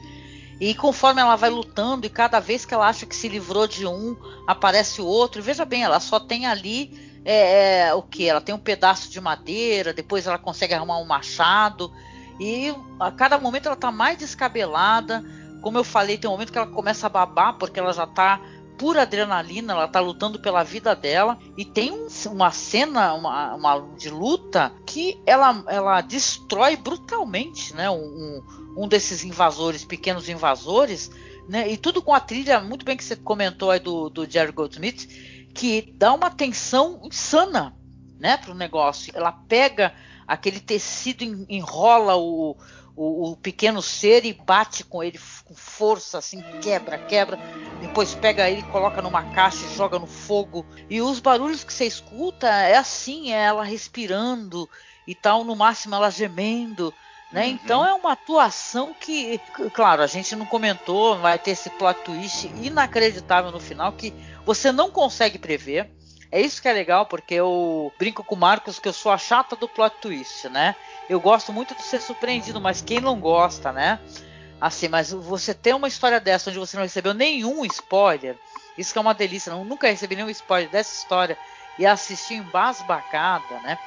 [0.61, 3.87] E conforme ela vai lutando, e cada vez que ela acha que se livrou de
[3.87, 5.41] um, aparece o outro.
[5.41, 8.29] E veja bem, ela só tem ali é, é, o que?
[8.29, 11.93] Ela tem um pedaço de madeira, depois ela consegue arrumar um machado.
[12.41, 15.25] E a cada momento ela está mais descabelada.
[15.61, 18.41] Como eu falei, tem um momento que ela começa a babar, porque ela já está
[18.79, 21.37] pura adrenalina, ela tá lutando pela vida dela.
[21.57, 27.91] E tem um, uma cena uma, uma, de luta que ela, ela destrói brutalmente né,
[27.91, 28.43] um,
[28.77, 31.11] um desses invasores, pequenos invasores.
[31.49, 34.53] Né, e tudo com a trilha, muito bem que você comentou aí do, do Jerry
[34.53, 35.09] Goldsmith,
[35.55, 37.75] que dá uma tensão insana
[38.19, 39.13] né, o negócio.
[39.17, 39.93] Ela pega
[40.29, 42.55] aquele tecido, enrola o,
[42.95, 47.39] o, o, pequeno ser e bate com ele com força, assim, quebra, quebra.
[47.81, 50.67] Depois pega ele, coloca numa caixa e joga no fogo.
[50.91, 54.69] E os barulhos que você escuta é assim, é ela respirando
[55.07, 56.93] e tal, no máximo ela gemendo.
[57.33, 57.47] Né?
[57.47, 57.51] Uhum.
[57.53, 59.41] Então é uma atuação que,
[59.73, 64.13] claro, a gente não comentou, vai ter esse plot twist inacreditável no final que
[64.45, 65.91] você não consegue prever.
[66.31, 69.19] É isso que é legal, porque eu brinco com o Marcos que eu sou a
[69.19, 70.77] chata do plot twist, né?
[71.09, 73.99] Eu gosto muito de ser surpreendido, mas quem não gosta, né?
[74.61, 78.37] Assim, mas você ter uma história dessa onde você não recebeu nenhum spoiler,
[78.77, 81.39] isso que é uma delícia, não, nunca recebi nenhum spoiler dessa história
[81.79, 83.79] e assistir embasbacada, né?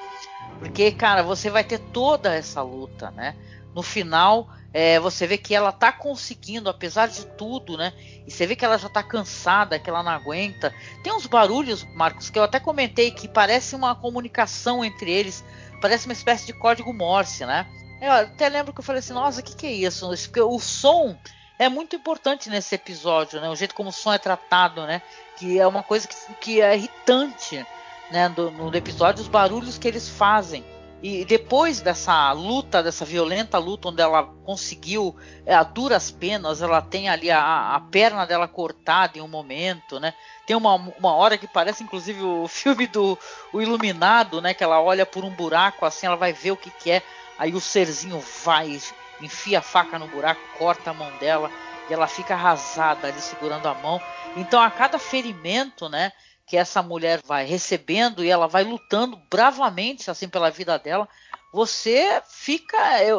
[0.58, 3.36] Porque, cara, você vai ter toda essa luta, né?
[3.75, 7.93] No final, é, você vê que ela tá conseguindo, apesar de tudo, né?
[8.25, 10.73] E você vê que ela já tá cansada, que ela não aguenta.
[11.03, 15.43] Tem uns barulhos, Marcos, que eu até comentei que parece uma comunicação entre eles,
[15.81, 17.67] parece uma espécie de código Morse, né?
[18.01, 20.10] Eu até lembro que eu falei assim, nossa, o que, que é isso?
[20.10, 21.17] O som
[21.60, 23.49] é muito importante nesse episódio, né?
[23.49, 25.01] O jeito como o som é tratado, né?
[25.38, 27.63] Que é uma coisa que, que é irritante,
[28.10, 28.29] né?
[28.29, 30.63] Do, no episódio, os barulhos que eles fazem.
[31.01, 35.15] E depois dessa luta, dessa violenta luta, onde ela conseguiu,
[35.47, 39.99] é, a duras penas, ela tem ali a, a, perna dela cortada em um momento,
[39.99, 40.13] né?
[40.45, 43.17] Tem uma, uma hora que parece, inclusive, o filme do
[43.51, 44.53] o Iluminado, né?
[44.53, 47.01] Que ela olha por um buraco, assim, ela vai ver o que, que é.
[47.39, 48.79] Aí o serzinho vai,
[49.21, 51.49] enfia a faca no buraco, corta a mão dela
[51.89, 53.99] e ela fica arrasada ali segurando a mão.
[54.37, 56.11] Então, a cada ferimento, né?
[56.51, 61.07] Que essa mulher vai recebendo e ela vai lutando bravamente assim pela vida dela,
[61.49, 62.77] você fica,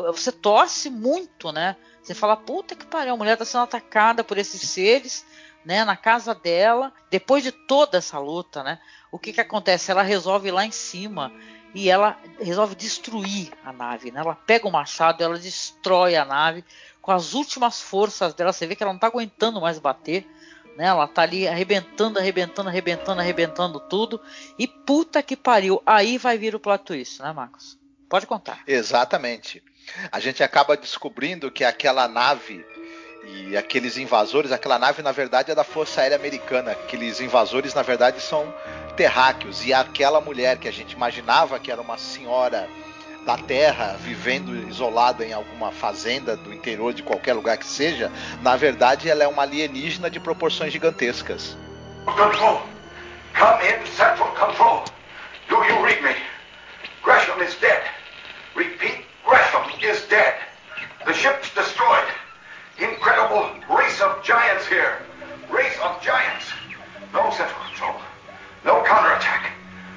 [0.08, 1.74] você torce muito, né?
[2.02, 5.24] Você fala, puta que pariu, a mulher está sendo atacada por esses seres,
[5.64, 8.78] né, na casa dela, depois de toda essa luta, né?
[9.10, 9.90] O que que acontece?
[9.90, 11.32] Ela resolve ir lá em cima
[11.74, 14.20] e ela resolve destruir a nave, né?
[14.20, 16.62] Ela pega o machado, ela destrói a nave
[17.00, 18.52] com as últimas forças dela.
[18.52, 20.28] Você vê que ela não está aguentando mais bater.
[20.76, 20.86] Né?
[20.86, 24.20] Ela tá ali arrebentando, arrebentando, arrebentando, arrebentando tudo.
[24.58, 25.82] E puta que pariu.
[25.84, 27.78] Aí vai vir o plot twist, né, Marcos?
[28.08, 28.62] Pode contar.
[28.66, 29.62] Exatamente.
[30.10, 32.64] A gente acaba descobrindo que aquela nave
[33.24, 36.72] e aqueles invasores, aquela nave na verdade é da Força Aérea Americana.
[36.72, 38.52] Aqueles invasores na verdade são
[38.96, 39.64] terráqueos.
[39.64, 42.68] E aquela mulher que a gente imaginava que era uma senhora
[43.24, 48.56] da Terra, vivendo isolada em alguma fazenda do interior de qualquer lugar que seja, na
[48.56, 51.56] verdade ela é uma alienígena de proporções gigantescas.
[52.04, 52.62] Control.
[53.34, 54.84] Come in central control.
[55.48, 56.14] Do you read me?
[57.02, 57.82] Gresham is dead.
[58.54, 60.34] Repeat, Gresham is dead.
[61.06, 62.08] The ship's destroyed.
[62.78, 64.98] Incredible race of giants here.
[65.50, 66.46] Race of giants.
[67.12, 67.94] No central control.
[68.64, 69.52] No counterattack.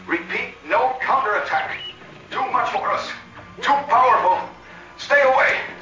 [0.07, 1.84] Repeat, no counterattack.
[2.29, 3.11] Too much for us.
[3.61, 4.49] Too powerful.
[4.97, 5.75] Stay away.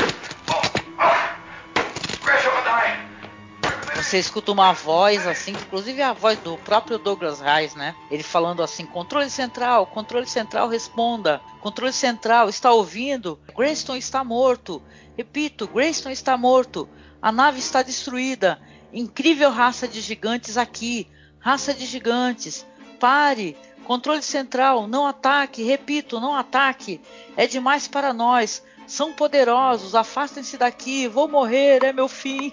[4.14, 7.96] Você escuta uma voz assim, inclusive a voz do próprio Douglas Reis, né?
[8.12, 11.42] Ele falando assim: controle central, controle central, responda.
[11.62, 13.40] Controle central, está ouvindo?
[13.58, 14.84] Greyston está morto.
[15.18, 16.88] Repito, Greyston está morto.
[17.20, 18.62] A nave está destruída.
[18.92, 21.10] Incrível raça de gigantes aqui.
[21.40, 22.68] Raça de gigantes.
[23.00, 23.58] Pare.
[23.84, 27.02] Controle central, não ataque, repito, não ataque.
[27.36, 28.64] É demais para nós.
[28.86, 32.52] São poderosos, afastem-se daqui, vou morrer, é meu fim.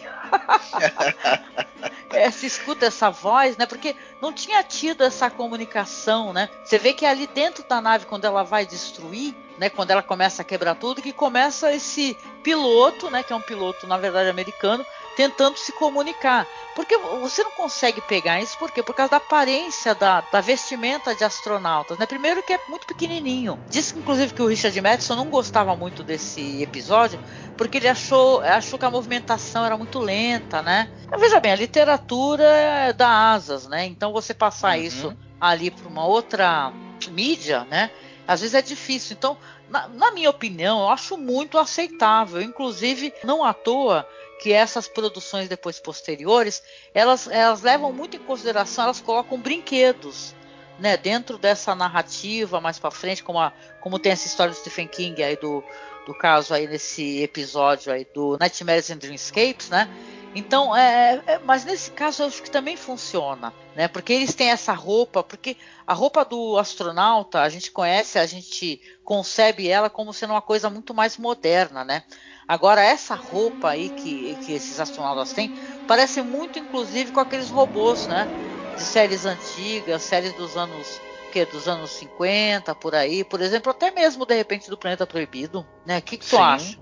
[2.11, 3.67] é, se escuta essa voz, né?
[3.67, 6.49] Porque não tinha tido essa comunicação, né?
[6.65, 9.69] Você vê que ali dentro da nave, quando ela vai destruir, né?
[9.69, 13.23] Quando ela começa a quebrar tudo, que começa esse piloto, né?
[13.23, 14.87] Que é um piloto, na verdade, americano,
[15.21, 16.47] tentando se comunicar.
[16.75, 18.83] Porque você não consegue pegar isso, por quê?
[18.83, 21.99] Por causa da aparência da, da vestimenta de astronautas.
[21.99, 22.07] Né?
[22.07, 23.61] Primeiro que é muito pequenininho.
[23.69, 27.21] Diz inclusive que o Richard Madison não gostava muito desse episódio,
[27.55, 30.91] porque ele achou, achou que a movimentação era muito lenta, né?
[31.11, 33.85] Mas veja bem, a literatura dá asas, né?
[33.85, 34.85] Então você passar uhum.
[34.85, 36.73] isso ali para uma outra
[37.11, 37.91] mídia, né?
[38.27, 39.17] Às vezes é difícil.
[39.19, 39.37] Então,
[39.71, 42.43] na, minha opinião, eu acho muito aceitável.
[42.43, 44.07] Inclusive, não à toa
[44.41, 46.63] que essas produções depois posteriores,
[46.95, 50.35] elas, elas levam muito em consideração, elas colocam brinquedos,
[50.79, 54.89] né, dentro dessa narrativa mais para frente, como, a, como tem essa história do Stephen
[54.89, 55.63] King aí do,
[56.07, 59.89] do caso aí nesse episódio aí do Nightmares and Dreamscapes, né?
[60.35, 63.89] Então, é, é, mas nesse caso eu acho que também funciona, né?
[63.89, 68.81] Porque eles têm essa roupa, porque a roupa do astronauta a gente conhece, a gente
[69.05, 72.05] concebe ela como sendo uma coisa muito mais moderna, né?
[72.47, 75.53] Agora essa roupa aí que, que esses astronautas têm
[75.87, 78.29] parece muito, inclusive, com aqueles robôs, né?
[78.77, 81.01] De séries antigas, séries dos anos
[81.33, 85.67] que dos anos 50 por aí, por exemplo, até mesmo de repente do Planeta Proibido,
[85.85, 85.99] né?
[85.99, 86.79] O que, que tu acha?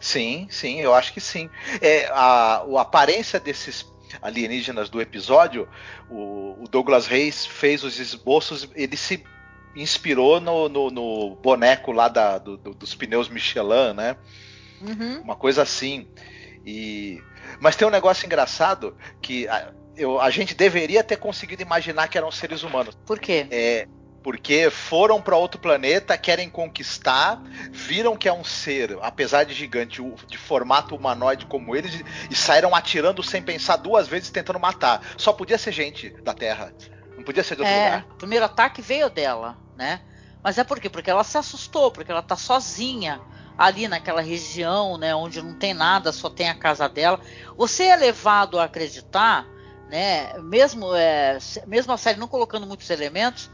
[0.00, 1.50] Sim, sim, eu acho que sim.
[1.80, 3.86] É, a, a aparência desses
[4.22, 5.68] alienígenas do episódio,
[6.08, 9.22] o, o, Douglas Reis fez os esboços, ele se
[9.76, 14.16] inspirou no, no, no boneco lá da, do, do, dos pneus Michelin, né?
[14.80, 15.20] Uhum.
[15.22, 16.08] Uma coisa assim.
[16.64, 17.22] E...
[17.60, 22.16] Mas tem um negócio engraçado que a, eu, a gente deveria ter conseguido imaginar que
[22.16, 22.96] eram seres humanos.
[23.06, 23.46] Por quê?
[23.50, 23.88] É,
[24.22, 30.02] porque foram para outro planeta, querem conquistar, viram que é um ser, apesar de gigante,
[30.26, 35.02] de formato humanoide como eles, e saíram atirando sem pensar duas vezes tentando matar.
[35.16, 36.72] Só podia ser gente da Terra.
[37.16, 38.06] Não podia ser de outro é, lugar.
[38.10, 40.00] O primeiro ataque veio dela, né?
[40.42, 40.88] Mas é por quê?
[40.88, 43.20] Porque ela se assustou, porque ela tá sozinha
[43.56, 47.20] ali naquela região, né, onde não tem nada, só tem a casa dela.
[47.56, 49.44] Você é levado a acreditar,
[49.90, 53.50] né, mesmo é, mesmo a série não colocando muitos elementos,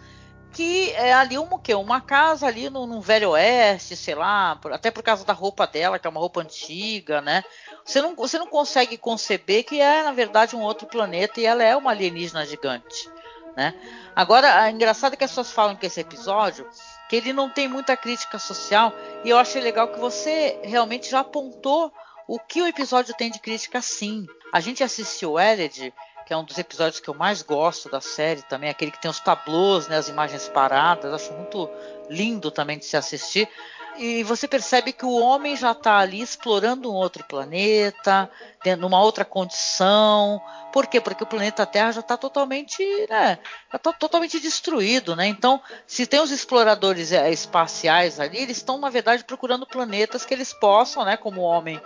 [0.55, 4.89] que é ali uma, que, uma casa ali no, no, Velho Oeste, sei lá, até
[4.89, 7.43] por causa da roupa dela, que é uma roupa antiga, né?
[7.85, 11.65] Você não, você não consegue conceber que é, na verdade, um outro planeta e ela
[11.65, 13.11] é uma alienígena gigante,
[13.57, 13.75] né?
[14.15, 16.67] Agora, é engraçado que as pessoas falam que esse episódio,
[17.09, 18.93] que ele não tem muita crítica social,
[19.25, 21.93] e eu achei legal que você realmente já apontou
[22.29, 24.25] o que o episódio tem de crítica sim.
[24.53, 25.93] A gente assistiu o Eled
[26.25, 29.11] que é um dos episódios que eu mais gosto da série também, aquele que tem
[29.11, 31.69] os tablôs, né, as imagens paradas, acho muito
[32.09, 33.49] lindo também de se assistir.
[33.97, 38.29] E você percebe que o homem já está ali explorando um outro planeta,
[38.77, 40.43] numa outra condição.
[40.73, 41.01] Por quê?
[41.01, 43.39] Porque o planeta Terra já está totalmente, né,
[43.73, 45.29] já tá totalmente destruído, né?
[45.29, 50.35] Então, se tem os exploradores é, espaciais ali, eles estão na verdade procurando planetas que
[50.35, 51.81] eles possam, né, como o homem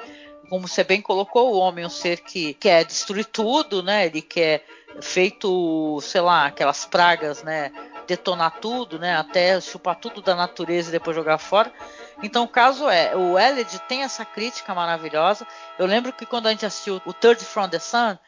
[0.49, 4.07] como você bem colocou, o homem é um ser que quer destruir tudo, né?
[4.07, 4.65] Ele quer
[5.01, 7.71] feito, sei lá, aquelas pragas, né?
[8.07, 9.17] Detonar tudo, né?
[9.17, 11.73] Até chupar tudo da natureza e depois jogar fora.
[12.23, 15.47] Então o caso é, o Eled tem essa crítica maravilhosa.
[15.79, 18.19] Eu lembro que quando a gente assistiu o Third from the Sun,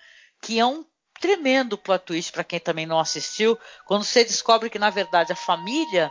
[0.40, 0.84] que é um
[1.20, 5.36] tremendo plot twist para quem também não assistiu, quando você descobre que na verdade a
[5.36, 6.10] família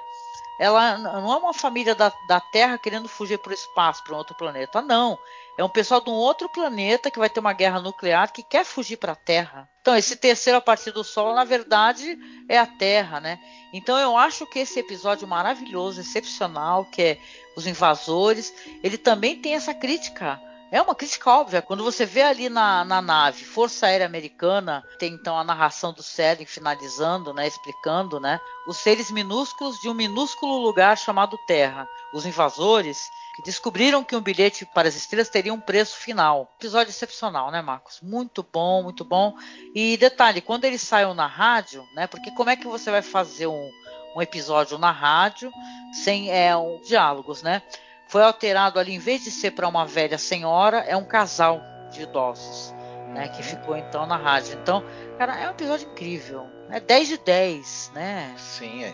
[0.60, 4.17] ela não é uma família da, da Terra querendo fugir para o espaço, para um
[4.17, 4.82] outro planeta.
[4.82, 5.17] Não.
[5.58, 8.65] É um pessoal de um outro planeta que vai ter uma guerra nuclear que quer
[8.65, 9.69] fugir para a Terra.
[9.82, 12.17] Então, esse terceiro a partir do Sol, na verdade,
[12.48, 13.39] é a Terra, né?
[13.74, 17.17] Então, eu acho que esse episódio maravilhoso, excepcional, que é
[17.56, 20.39] os invasores, ele também tem essa crítica
[20.71, 21.62] é uma crítica óbvia.
[21.62, 26.03] Quando você vê ali na, na nave Força Aérea Americana, tem então a narração do
[26.03, 31.88] Selig finalizando, né, explicando, né, os seres minúsculos de um minúsculo lugar chamado Terra.
[32.13, 36.51] Os invasores que descobriram que um bilhete para as estrelas teria um preço final.
[36.60, 37.99] Episódio excepcional, né, Marcos?
[38.01, 39.36] Muito bom, muito bom.
[39.73, 43.47] E detalhe, quando eles saiam na rádio, né, porque como é que você vai fazer
[43.47, 43.71] um,
[44.15, 45.51] um episódio na rádio
[45.93, 47.62] sem é, um, diálogos, né?
[48.10, 52.02] Foi alterado ali, em vez de ser para uma velha senhora, é um casal de
[52.02, 52.74] idosos,
[53.13, 54.58] né, que ficou então na rádio.
[54.60, 54.84] Então,
[55.17, 56.48] cara, é um episódio incrível.
[56.72, 58.34] É 10 de 10, né?
[58.36, 58.93] Sim, é.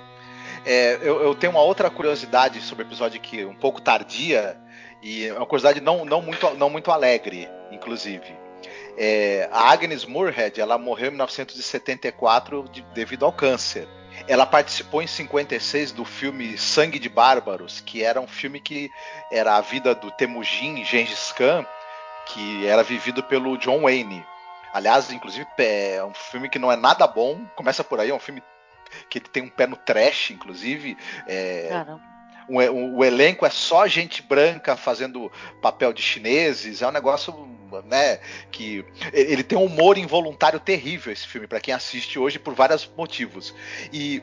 [0.65, 4.57] é eu, eu, tenho uma outra curiosidade sobre o episódio que é um pouco tardia
[5.01, 8.37] e é uma curiosidade não, não, muito, não muito alegre, inclusive.
[8.97, 13.87] É, a Agnes Moorehead, ela morreu em 1974 de, devido ao câncer.
[14.27, 18.89] Ela participou em 56 do filme Sangue de Bárbaros, que era um filme que
[19.31, 21.65] era a vida do Temujin Gengis Khan,
[22.27, 24.25] que era vivido pelo John Wayne.
[24.73, 27.45] Aliás, inclusive, é um filme que não é nada bom.
[27.55, 28.43] Começa por aí, é um filme
[29.09, 30.97] que tem um pé no trash, inclusive.
[31.27, 31.69] É,
[32.49, 35.31] o, o, o, elenco é só gente branca fazendo
[35.61, 36.81] papel de chineses.
[36.81, 37.33] É um negócio,
[37.85, 38.19] né,
[38.51, 42.89] que ele tem um humor involuntário terrível esse filme para quem assiste hoje por vários
[42.97, 43.53] motivos.
[43.91, 44.21] E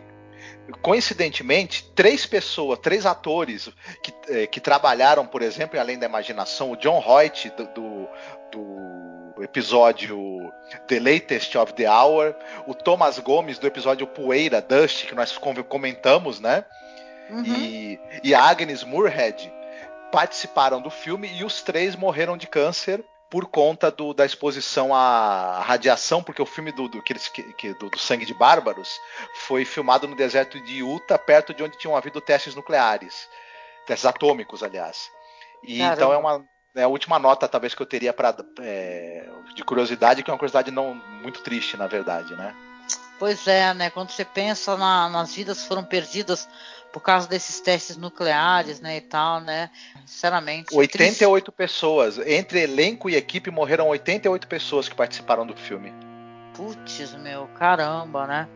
[0.80, 3.68] coincidentemente, três pessoas, três atores
[4.02, 8.08] que, eh, que trabalharam, por exemplo, em Além da Imaginação, o John Hoyt do, do,
[8.50, 10.52] do episódio
[10.86, 12.34] The Latest of the Hour,
[12.66, 15.36] o Thomas Gomes do episódio Poeira, Dust, que nós
[15.68, 16.64] comentamos, né?
[17.32, 17.44] Uhum.
[17.44, 19.52] E, e a Agnes Moorehead
[20.12, 25.62] participaram do filme e os três morreram de câncer por conta do, da exposição à
[25.62, 27.14] radiação, porque o filme do, do, que,
[27.54, 29.00] que, do, do, Sangue de Bárbaros
[29.46, 33.26] foi filmado no deserto de Utah, perto de onde tinham havido testes nucleares,
[33.86, 35.10] testes atômicos, aliás.
[35.62, 35.94] E Caramba.
[35.94, 40.22] então é uma é a última nota, talvez, que eu teria para é, de curiosidade,
[40.22, 42.54] que é uma curiosidade não muito triste, na verdade, né?
[43.18, 43.90] Pois é, né?
[43.90, 46.48] Quando você pensa na, nas vidas que foram perdidas
[46.92, 49.70] por causa desses testes nucleares, né, e tal, né?
[50.04, 50.74] Sinceramente.
[50.74, 51.56] 88 triste.
[51.56, 55.92] pessoas, entre elenco e equipe morreram 88 pessoas que participaram do filme.
[56.54, 58.48] Putz, meu, caramba, né?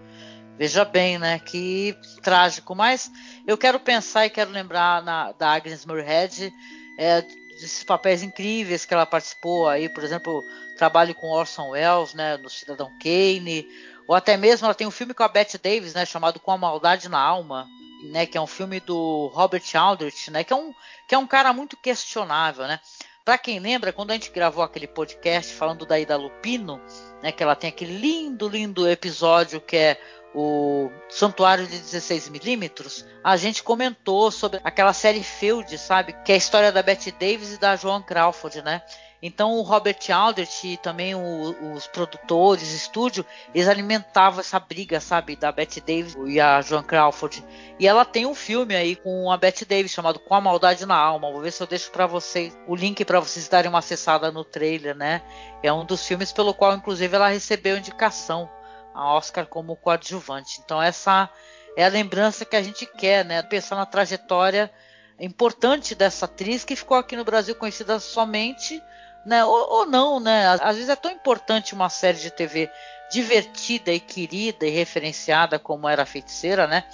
[0.58, 1.38] Veja bem, né?
[1.38, 2.74] Que trágico.
[2.74, 3.10] Mas
[3.46, 6.52] eu quero pensar e quero lembrar na, da Agnes Moorehead
[6.98, 7.22] é,
[7.60, 10.42] desses papéis incríveis que ela participou aí, por exemplo,
[10.76, 13.66] trabalho com Orson Welles, né, no Cidadão Kane,
[14.06, 16.58] ou até mesmo ela tem um filme com a Bette Davis, né, chamado Com a
[16.58, 17.68] Maldade na Alma,
[18.10, 20.74] né, que é um filme do Robert Aldrich, né, que é um
[21.08, 22.80] que é um cara muito questionável, né?
[23.24, 26.80] Para quem lembra, quando a gente gravou aquele podcast falando da Ida Lupino,
[27.22, 30.00] né, que ela tem aquele lindo, lindo episódio que é
[30.34, 36.34] o Santuário de 16 milímetros, a gente comentou sobre aquela série Field, sabe, que é
[36.34, 38.82] a história da Betty Davis e da Joan Crawford, né?
[39.22, 45.36] Então o Robert Aldrich e também o, os produtores, estúdio, eles alimentavam essa briga, sabe,
[45.36, 47.44] da Betty Davis e a Joan Crawford.
[47.78, 50.96] E ela tem um filme aí com a Betty Davis chamado Com a Maldade na
[50.96, 51.32] Alma.
[51.32, 54.44] Vou ver se eu deixo para vocês o link para vocês darem uma acessada no
[54.44, 55.22] trailer, né?
[55.62, 58.48] É um dos filmes pelo qual inclusive ela recebeu indicação
[58.94, 60.60] a Oscar como coadjuvante.
[60.64, 61.30] Então essa
[61.76, 63.42] é a lembrança que a gente quer, né?
[63.42, 64.70] Pensar na trajetória
[65.18, 68.82] importante dessa atriz que ficou aqui no Brasil conhecida somente
[69.26, 69.44] né?
[69.44, 70.46] Ou, ou, não, né?
[70.62, 72.70] Às vezes é tão importante uma série de TV
[73.10, 76.84] divertida e querida e referenciada como era a feiticeira, né?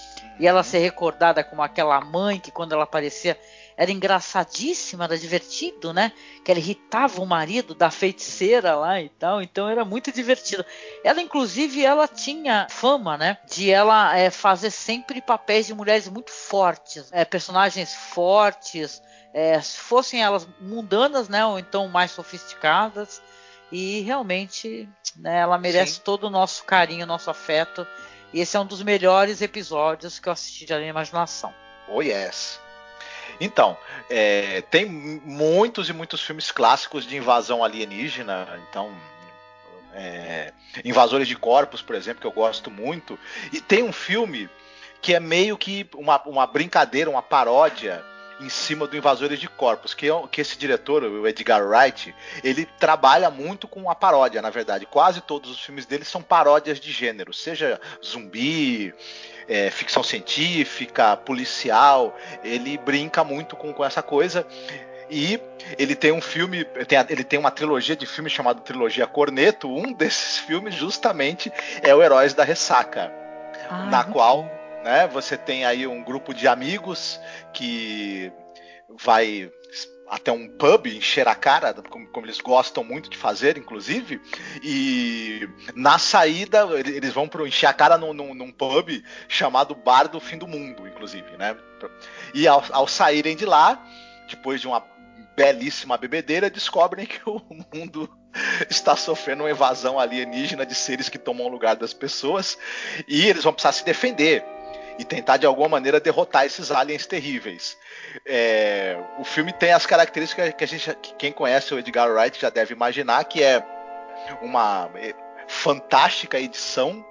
[0.40, 3.38] E ela ser recordada como aquela mãe que quando ela aparecia
[3.76, 6.12] era engraçadíssima, era divertido, né?
[6.44, 10.64] Que ela irritava o marido da feiticeira lá e tal, então era muito divertido.
[11.04, 13.38] Ela, inclusive, ela tinha fama, né?
[13.50, 19.02] De ela é, fazer sempre papéis de mulheres muito fortes, é, personagens fortes,
[19.32, 23.22] é, fossem elas mundanas, né, ou então mais sofisticadas.
[23.70, 26.02] E realmente né, ela merece Sim.
[26.04, 27.86] todo o nosso carinho, nosso afeto.
[28.32, 31.54] E esse é um dos melhores episódios que eu assisti de Além Imaginação.
[31.88, 32.61] Oh yes!
[33.40, 33.76] Então,
[34.08, 38.48] é, tem muitos e muitos filmes clássicos de invasão alienígena.
[38.68, 38.92] Então,
[39.94, 40.52] é,
[40.84, 43.18] Invasores de Corpos, por exemplo, que eu gosto muito.
[43.52, 44.48] E tem um filme
[45.00, 48.04] que é meio que uma, uma brincadeira, uma paródia
[48.40, 52.66] em cima do Invasores de Corpos, que, é que esse diretor, o Edgar Wright, ele
[52.78, 54.86] trabalha muito com a paródia, na verdade.
[54.86, 58.94] Quase todos os filmes dele são paródias de gênero, seja zumbi,
[59.48, 62.16] é, ficção científica, policial.
[62.42, 64.46] Ele brinca muito com, com essa coisa.
[65.10, 65.38] E
[65.78, 69.68] ele tem um filme, tem, ele tem uma trilogia de filmes chamada Trilogia Corneto.
[69.68, 71.52] Um desses filmes, justamente,
[71.82, 73.12] é o Heróis da Ressaca,
[73.68, 74.50] ah, na qual
[74.82, 75.06] né?
[75.08, 77.20] Você tem aí um grupo de amigos
[77.52, 78.32] que
[79.00, 79.50] vai
[80.12, 84.20] até um pub encher a cara, como, como, eles gostam muito de fazer, inclusive,
[84.62, 90.08] e na saída eles vão para encher a cara num, num, num, pub chamado Bar
[90.08, 91.56] do Fim do Mundo, inclusive, né?
[92.34, 93.82] E ao, ao saírem de lá,
[94.28, 94.84] depois de uma
[95.34, 97.40] belíssima bebedeira, descobrem que o
[97.74, 98.06] mundo
[98.68, 102.58] está sofrendo uma invasão alienígena de seres que tomam o lugar das pessoas
[103.08, 104.44] e eles vão precisar se defender
[104.98, 107.76] e tentar de alguma maneira derrotar esses aliens terríveis.
[108.26, 112.40] É, o filme tem as características que a gente, que quem conhece o Edgar Wright
[112.40, 113.64] já deve imaginar, que é
[114.40, 115.14] uma é,
[115.46, 117.04] fantástica edição,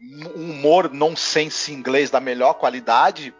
[0.00, 3.34] um humor nonsense inglês da melhor qualidade,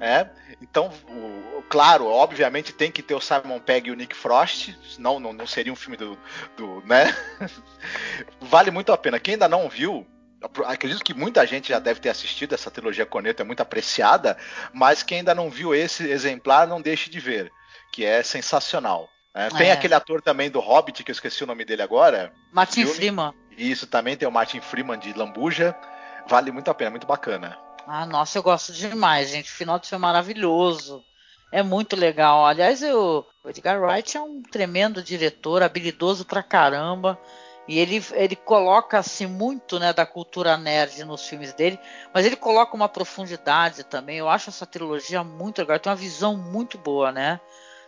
[0.00, 0.28] é,
[0.60, 5.20] então, o, claro, obviamente tem que ter o Simon Pegg e o Nick Frost, senão
[5.20, 6.18] não, não seria um filme do,
[6.56, 7.14] do né?
[8.40, 9.20] vale muito a pena.
[9.20, 10.06] Quem ainda não viu,
[10.66, 14.36] acredito que muita gente já deve ter assistido essa trilogia Corneta, é muito apreciada,
[14.72, 17.52] mas quem ainda não viu esse exemplar, não deixe de ver,
[17.92, 19.08] que é sensacional.
[19.32, 19.72] É, tem é.
[19.72, 22.32] aquele ator também do Hobbit, que eu esqueci o nome dele agora.
[22.52, 23.32] Martin Freeman.
[23.56, 25.76] Isso, também tem o Martin Freeman de Lambuja.
[26.26, 27.56] Vale muito a pena, muito bacana.
[27.86, 29.50] Ah, nossa, eu gosto demais, gente.
[29.50, 31.04] O final de filme é maravilhoso.
[31.52, 32.46] É muito legal.
[32.46, 37.18] Aliás, eu, o Edgar Wright é um tremendo diretor, habilidoso pra caramba.
[37.70, 41.78] E ele, ele coloca assim muito né, da cultura nerd nos filmes dele,
[42.12, 44.18] mas ele coloca uma profundidade também.
[44.18, 45.78] Eu acho essa trilogia muito legal.
[45.78, 47.40] Tem uma visão muito boa, né?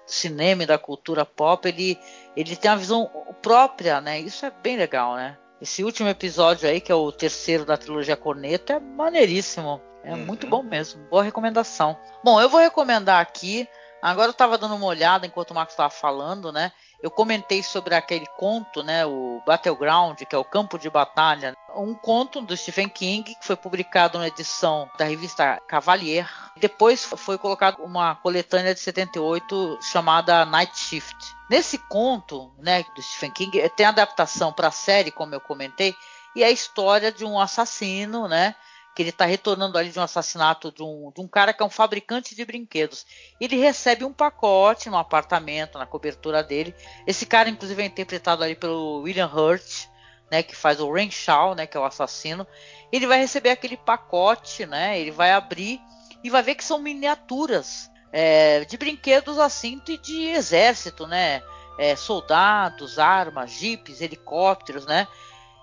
[0.06, 1.68] Do cinema e da cultura pop.
[1.68, 1.98] Ele,
[2.36, 3.10] ele tem uma visão
[3.42, 4.20] própria, né?
[4.20, 5.36] Isso é bem legal, né?
[5.60, 9.82] Esse último episódio aí, que é o terceiro da trilogia Corneta, é maneiríssimo.
[10.04, 10.24] É uhum.
[10.24, 11.02] muito bom mesmo.
[11.08, 11.98] Boa recomendação.
[12.22, 13.68] Bom, eu vou recomendar aqui.
[14.00, 16.70] Agora eu estava dando uma olhada enquanto o Marcos estava falando, né?
[17.02, 19.04] Eu comentei sobre aquele conto, né?
[19.04, 21.56] O Battleground, que é o campo de batalha.
[21.74, 26.30] Um conto do Stephen King que foi publicado na edição da revista Cavalier.
[26.56, 31.16] Depois foi colocado uma coletânea de 78 chamada Night Shift.
[31.50, 35.96] Nesse conto, né, do Stephen King, tem adaptação para a série, como eu comentei,
[36.36, 38.54] e é a história de um assassino, né?
[38.94, 41.66] Que ele está retornando ali de um assassinato de um, de um cara que é
[41.66, 43.06] um fabricante de brinquedos.
[43.40, 46.74] Ele recebe um pacote no apartamento, na cobertura dele.
[47.06, 49.86] Esse cara, inclusive, é interpretado ali pelo William Hurt,
[50.30, 52.46] né, que faz o Renshaw, né, que é o assassino.
[52.90, 55.80] Ele vai receber aquele pacote, né, ele vai abrir
[56.22, 61.42] e vai ver que são miniaturas é, de brinquedos assim de, de exército, né,
[61.78, 65.06] é, soldados, armas, jipes, helicópteros, né.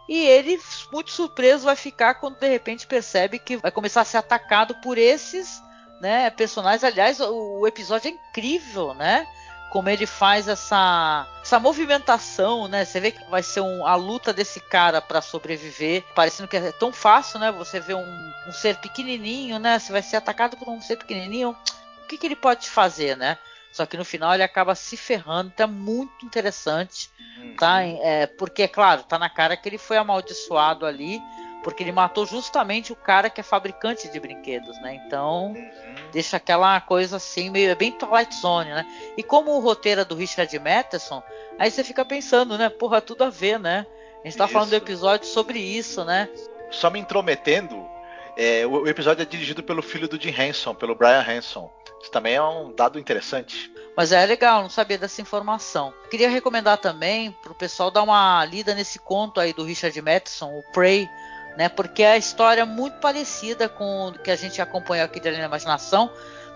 [0.09, 0.59] E ele,
[0.91, 4.97] muito surpreso, vai ficar quando de repente percebe que vai começar a ser atacado por
[4.97, 5.61] esses
[6.01, 6.83] né, personagens.
[6.83, 9.27] Aliás, o, episódio é incrível, né?
[9.71, 12.85] Como ele faz essa, essa movimentação, né?
[12.85, 16.71] Você vê que vai ser um, a luta desse cara para sobreviver, parecendo que é
[16.71, 17.51] tão fácil, né?
[17.51, 19.77] Você vê um, um ser pequenininho, né?
[19.77, 21.55] Você vai ser atacado por um ser pequenininho.
[22.03, 23.37] O que, que ele pode fazer, né?
[23.71, 27.55] Só que no final ele acaba se ferrando, tá muito interessante, uhum.
[27.55, 27.83] tá?
[27.83, 31.21] É, porque, claro, tá na cara que ele foi amaldiçoado ali,
[31.63, 34.95] porque ele matou justamente o cara que é fabricante de brinquedos, né?
[35.05, 35.95] Então, uhum.
[36.11, 38.85] deixa aquela coisa assim, meio é bem Twilight Zone, né?
[39.17, 41.21] E como o roteiro é do Richard Matheson,
[41.57, 42.69] aí você fica pensando, né?
[42.69, 43.85] Porra, tudo a ver, né?
[44.23, 44.53] A gente tá isso.
[44.53, 46.27] falando do episódio sobre isso, né?
[46.71, 47.85] Só me intrometendo,
[48.39, 51.69] é, o, o episódio é dirigido pelo filho do Jim Henson, pelo Brian Henson.
[52.01, 53.69] Isso também é um dado interessante.
[53.97, 55.93] Mas é legal, não sabia dessa informação.
[56.09, 60.57] Queria recomendar também para o pessoal dar uma lida nesse conto aí do Richard Matheson,
[60.57, 61.09] o Prey,
[61.57, 61.67] né?
[61.67, 66.09] Porque a história é muito parecida com o que a gente acompanhou aqui da Imaginação,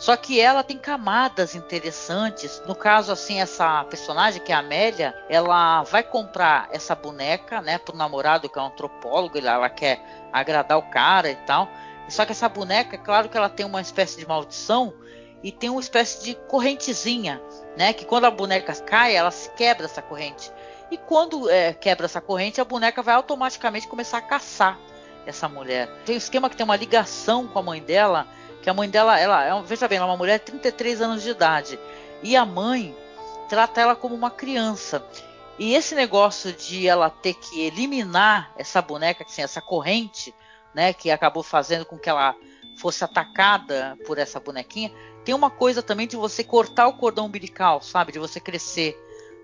[0.04, 2.62] só que ela tem camadas interessantes.
[2.68, 7.78] No caso, assim, essa personagem, que é a Amélia, ela vai comprar essa boneca, né,
[7.78, 11.70] pro namorado, que é um antropólogo, ela quer agradar o cara e tal.
[12.10, 14.93] Só que essa boneca, é claro que ela tem uma espécie de maldição,
[15.41, 17.41] e tem uma espécie de correntezinha,
[17.78, 17.93] né?
[17.93, 20.51] Que quando a boneca cai, ela se quebra essa corrente.
[20.91, 24.78] E quando é, quebra essa corrente, a boneca vai automaticamente começar a caçar
[25.26, 25.88] essa mulher.
[26.06, 28.28] Tem um esquema que tem uma ligação com a mãe dela,
[28.64, 31.22] que a mãe dela, ela, é, veja bem, ela é uma mulher de 33 anos
[31.22, 31.78] de idade.
[32.24, 32.95] E a mãe
[33.49, 35.05] trata ela como uma criança.
[35.59, 40.34] E esse negócio de ela ter que eliminar essa boneca, assim, essa corrente,
[40.74, 42.36] né, que acabou fazendo com que ela
[42.78, 44.91] fosse atacada por essa bonequinha,
[45.26, 48.14] tem uma coisa também de você cortar o cordão umbilical, sabe?
[48.14, 48.97] De você crescer.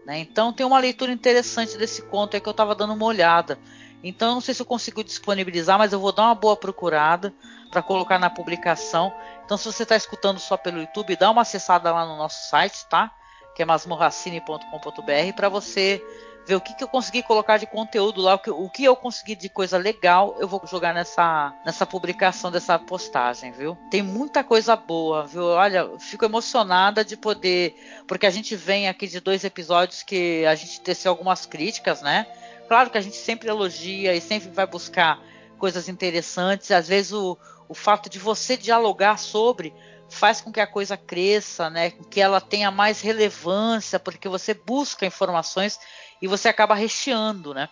[0.05, 0.19] Né?
[0.19, 3.59] Então tem uma leitura interessante desse conto aí que eu estava dando uma olhada.
[4.03, 7.33] Então não sei se eu consigo disponibilizar, mas eu vou dar uma boa procurada
[7.69, 9.13] para colocar na publicação.
[9.45, 12.85] Então se você está escutando só pelo YouTube, dá uma acessada lá no nosso site,
[12.89, 13.11] tá?
[13.55, 16.01] Que é masmorracine.com.br para você
[16.49, 18.95] ver o que, que eu consegui colocar de conteúdo lá, o que, o que eu
[18.95, 23.77] consegui de coisa legal, eu vou jogar nessa, nessa publicação dessa postagem, viu?
[23.91, 25.43] Tem muita coisa boa, viu?
[25.43, 27.75] Olha, fico emocionada de poder,
[28.07, 32.25] porque a gente vem aqui de dois episódios que a gente teceu algumas críticas, né?
[32.69, 35.19] Claro que a gente sempre elogia e sempre vai buscar
[35.57, 36.69] coisas interessantes.
[36.69, 37.35] Às vezes o,
[37.67, 39.73] o fato de você dialogar sobre
[40.07, 41.89] faz com que a coisa cresça, né?
[41.89, 45.79] Que ela tenha mais relevância, porque você busca informações
[46.21, 47.69] e você acaba recheando, né?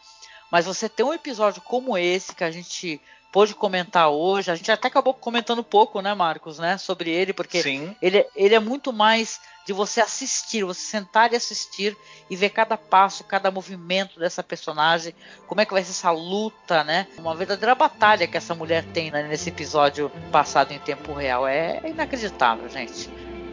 [0.52, 3.00] Mas você tem um episódio como esse que a gente
[3.32, 7.62] pôde comentar hoje, a gente até acabou comentando pouco, né, Marcos, né, sobre ele, porque
[7.62, 7.96] Sim.
[8.02, 11.96] Ele, ele é muito mais de você assistir, você sentar e assistir
[12.30, 15.14] e ver cada passo, cada movimento dessa personagem,
[15.46, 17.06] como é que vai ser essa luta, né?
[17.18, 21.46] Uma verdadeira batalha que essa mulher tem né, nesse episódio passado em tempo real.
[21.46, 23.10] É inacreditável, gente.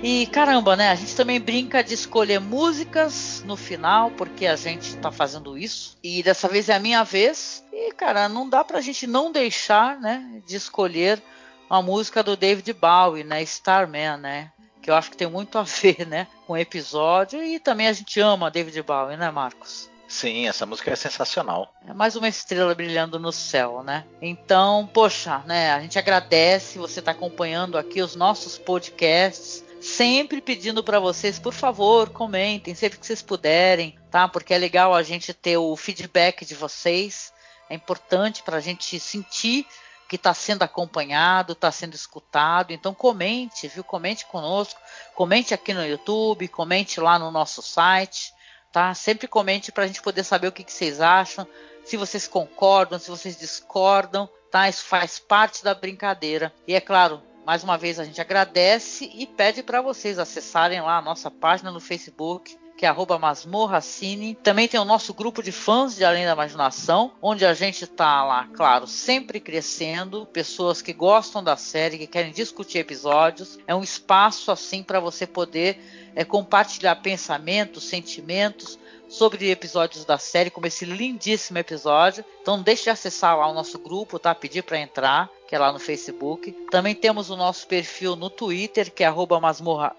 [0.06, 0.90] E caramba, né?
[0.90, 5.96] A gente também brinca de escolher músicas no final, porque a gente tá fazendo isso.
[6.04, 7.64] E dessa vez é a minha vez.
[7.72, 11.22] E, cara, não dá pra gente não deixar, né, de escolher
[11.70, 13.42] uma música do David Bowie, né?
[13.44, 14.52] Starman, né?
[14.82, 17.42] Que eu acho que tem muito a ver, né, com o episódio.
[17.42, 19.88] E também a gente ama David Bowie, né, Marcos?
[20.06, 21.72] Sim, essa música é sensacional.
[21.88, 24.04] É mais uma estrela brilhando no céu, né?
[24.20, 25.72] Então, poxa, né?
[25.72, 29.64] A gente agradece você estar tá acompanhando aqui os nossos podcasts.
[29.84, 34.26] Sempre pedindo para vocês, por favor, comentem sempre que vocês puderem, tá?
[34.26, 37.32] Porque é legal a gente ter o feedback de vocês.
[37.68, 39.66] É importante para a gente sentir
[40.08, 42.72] que está sendo acompanhado, está sendo escutado.
[42.72, 43.84] Então comente, viu?
[43.84, 44.80] Comente conosco,
[45.14, 48.32] comente aqui no YouTube, comente lá no nosso site
[48.74, 48.92] tá?
[48.92, 51.46] Sempre comente para a gente poder saber o que, que, vocês acham,
[51.84, 54.68] se vocês concordam, se vocês discordam, tá?
[54.68, 56.52] Isso faz parte da brincadeira.
[56.66, 60.98] E é claro, mais uma vez a gente agradece e pede para vocês acessarem lá
[60.98, 64.34] a nossa página no Facebook, que é arroba masmorracine.
[64.42, 68.24] Também tem o nosso grupo de fãs de Além da Imaginação, onde a gente está
[68.24, 73.58] lá, claro, sempre crescendo, pessoas que gostam da série, que querem discutir episódios.
[73.66, 75.78] É um espaço assim para você poder
[76.14, 78.78] é, compartilhar pensamentos, sentimentos
[79.08, 82.24] sobre episódios da série, como esse lindíssimo episódio.
[82.42, 84.34] Então deixe de acessar lá o nosso grupo, tá?
[84.34, 86.52] Pedir para entrar, que é lá no Facebook.
[86.70, 89.94] Também temos o nosso perfil no Twitter, que é masmorra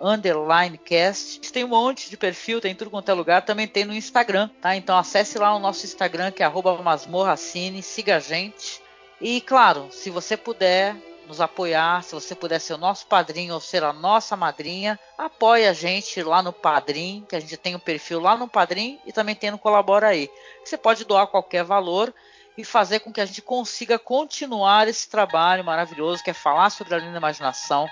[0.83, 1.51] cast.
[1.51, 3.45] Tem um monte de perfil, tem tudo quanto é lugar.
[3.45, 4.75] Também tem no Instagram, tá?
[4.75, 6.49] Então acesse lá o nosso Instagram, que é
[6.83, 8.81] masmorracine, siga a gente.
[9.21, 10.95] E claro, se você puder,
[11.27, 15.67] nos apoiar, se você puder ser o nosso padrinho ou ser a nossa madrinha, apoie
[15.67, 19.11] a gente lá no Padrim, que a gente tem um perfil lá no Padrim e
[19.11, 20.29] também tem no Colabora aí.
[20.63, 22.13] Você pode doar qualquer valor
[22.57, 26.95] e fazer com que a gente consiga continuar esse trabalho maravilhoso que é falar sobre
[26.95, 27.87] a linda imaginação,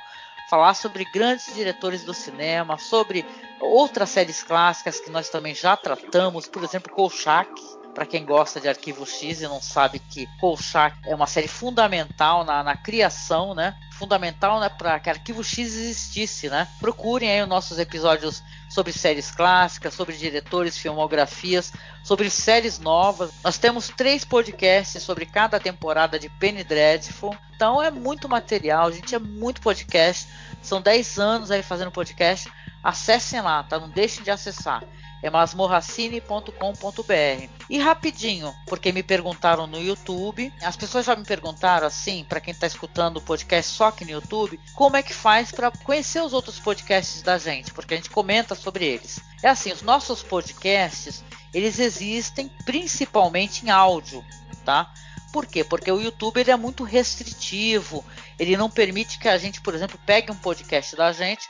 [0.50, 3.26] falar sobre grandes diretores do cinema, sobre
[3.60, 7.50] outras séries clássicas que nós também já tratamos, por exemplo, Kolchak,
[7.94, 12.44] para quem gosta de Arquivo X e não sabe que Kolchak é uma série fundamental
[12.44, 13.76] na, na criação, né?
[13.92, 16.68] Fundamental né, para que Arquivo X existisse, né?
[16.80, 21.72] Procurem aí os nossos episódios sobre séries clássicas, sobre diretores, filmografias,
[22.04, 23.32] sobre séries novas.
[23.44, 27.38] Nós temos três podcasts sobre cada temporada de Penny Dreadful.
[27.56, 30.28] Então é muito material, gente, é muito podcast.
[30.62, 32.52] São 10 anos aí fazendo podcast.
[32.84, 33.80] Acessem lá, tá?
[33.80, 34.84] Não deixem de acessar
[35.24, 37.50] é masmorracine.com.br.
[37.70, 42.52] E rapidinho, porque me perguntaram no YouTube, as pessoas já me perguntaram assim, para quem
[42.52, 46.34] está escutando o podcast só aqui no YouTube, como é que faz para conhecer os
[46.34, 49.22] outros podcasts da gente, porque a gente comenta sobre eles.
[49.42, 54.24] É assim, os nossos podcasts, eles existem principalmente em áudio,
[54.66, 54.92] tá?
[55.32, 55.64] Por quê?
[55.64, 58.04] Porque o YouTube ele é muito restritivo,
[58.38, 61.48] ele não permite que a gente, por exemplo, pegue um podcast da gente,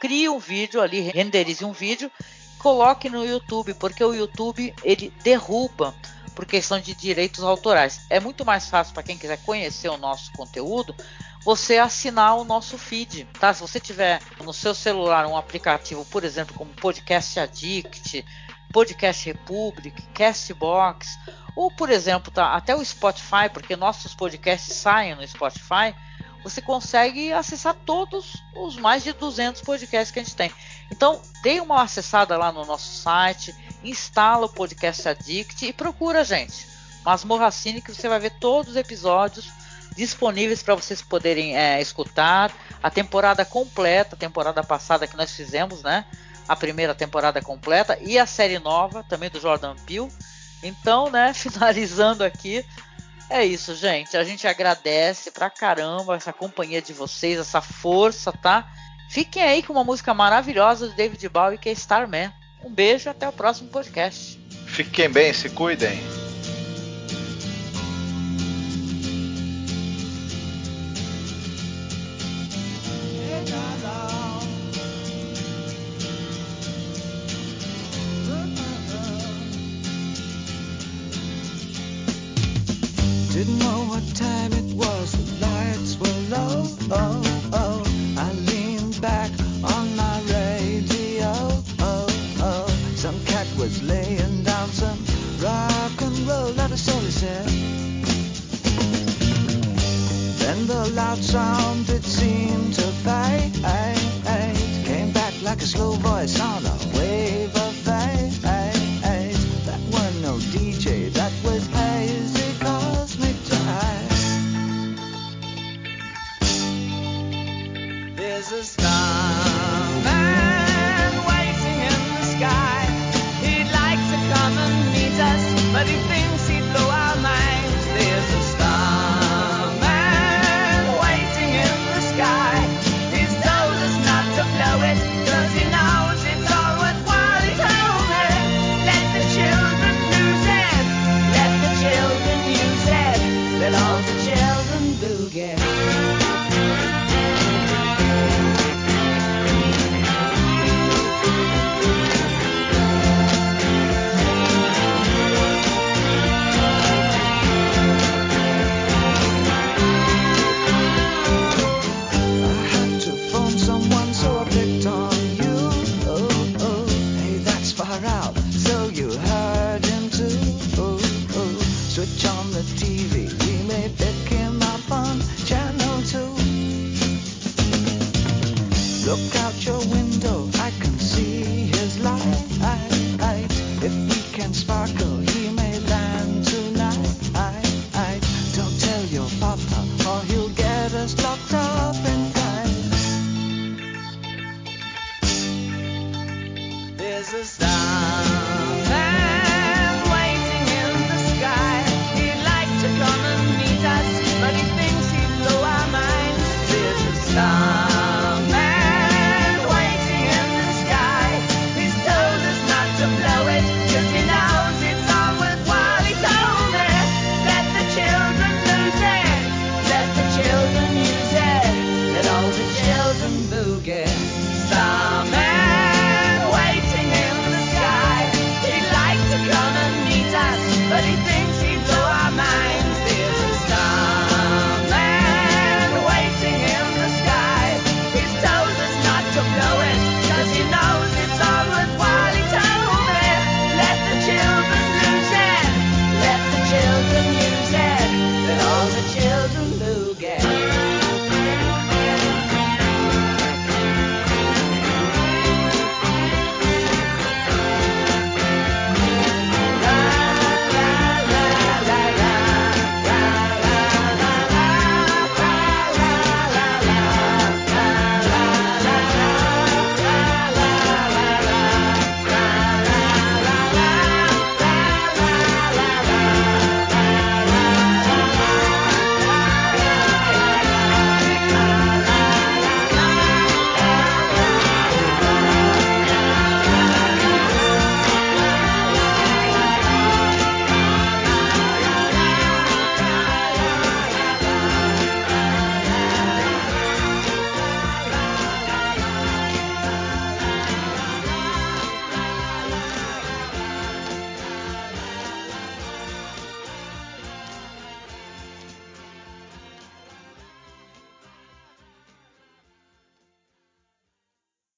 [0.00, 2.10] crie um vídeo ali, renderize um vídeo
[2.66, 5.94] coloque no YouTube, porque o YouTube ele derruba
[6.34, 8.04] por questão de direitos autorais.
[8.10, 10.92] É muito mais fácil para quem quiser conhecer o nosso conteúdo
[11.44, 13.54] você assinar o nosso feed, tá?
[13.54, 18.24] Se você tiver no seu celular um aplicativo, por exemplo, como Podcast Addict,
[18.72, 21.06] Podcast Republic, Castbox,
[21.54, 25.94] ou por exemplo, tá, até o Spotify, porque nossos podcasts saem no Spotify,
[26.48, 30.52] você consegue acessar todos os mais de 200 podcasts que a gente tem.
[30.92, 36.24] Então, dê uma acessada lá no nosso site, instala o Podcast Addict e procura a
[36.24, 36.68] gente.
[37.04, 39.50] Masmorra Cine, que você vai ver todos os episódios
[39.96, 42.52] disponíveis para vocês poderem é, escutar.
[42.80, 46.04] A temporada completa, a temporada passada que nós fizemos, né?
[46.46, 50.12] A primeira temporada completa e a série nova também do Jordan Peele.
[50.62, 52.64] Então, né, finalizando aqui,
[53.30, 54.16] é isso, gente.
[54.16, 58.68] A gente agradece pra caramba essa companhia de vocês, essa força, tá?
[59.10, 62.32] Fiquem aí com uma música maravilhosa do David Bowie que é Starman.
[62.64, 64.38] Um beijo até o próximo podcast.
[64.66, 66.15] Fiquem bem, se cuidem.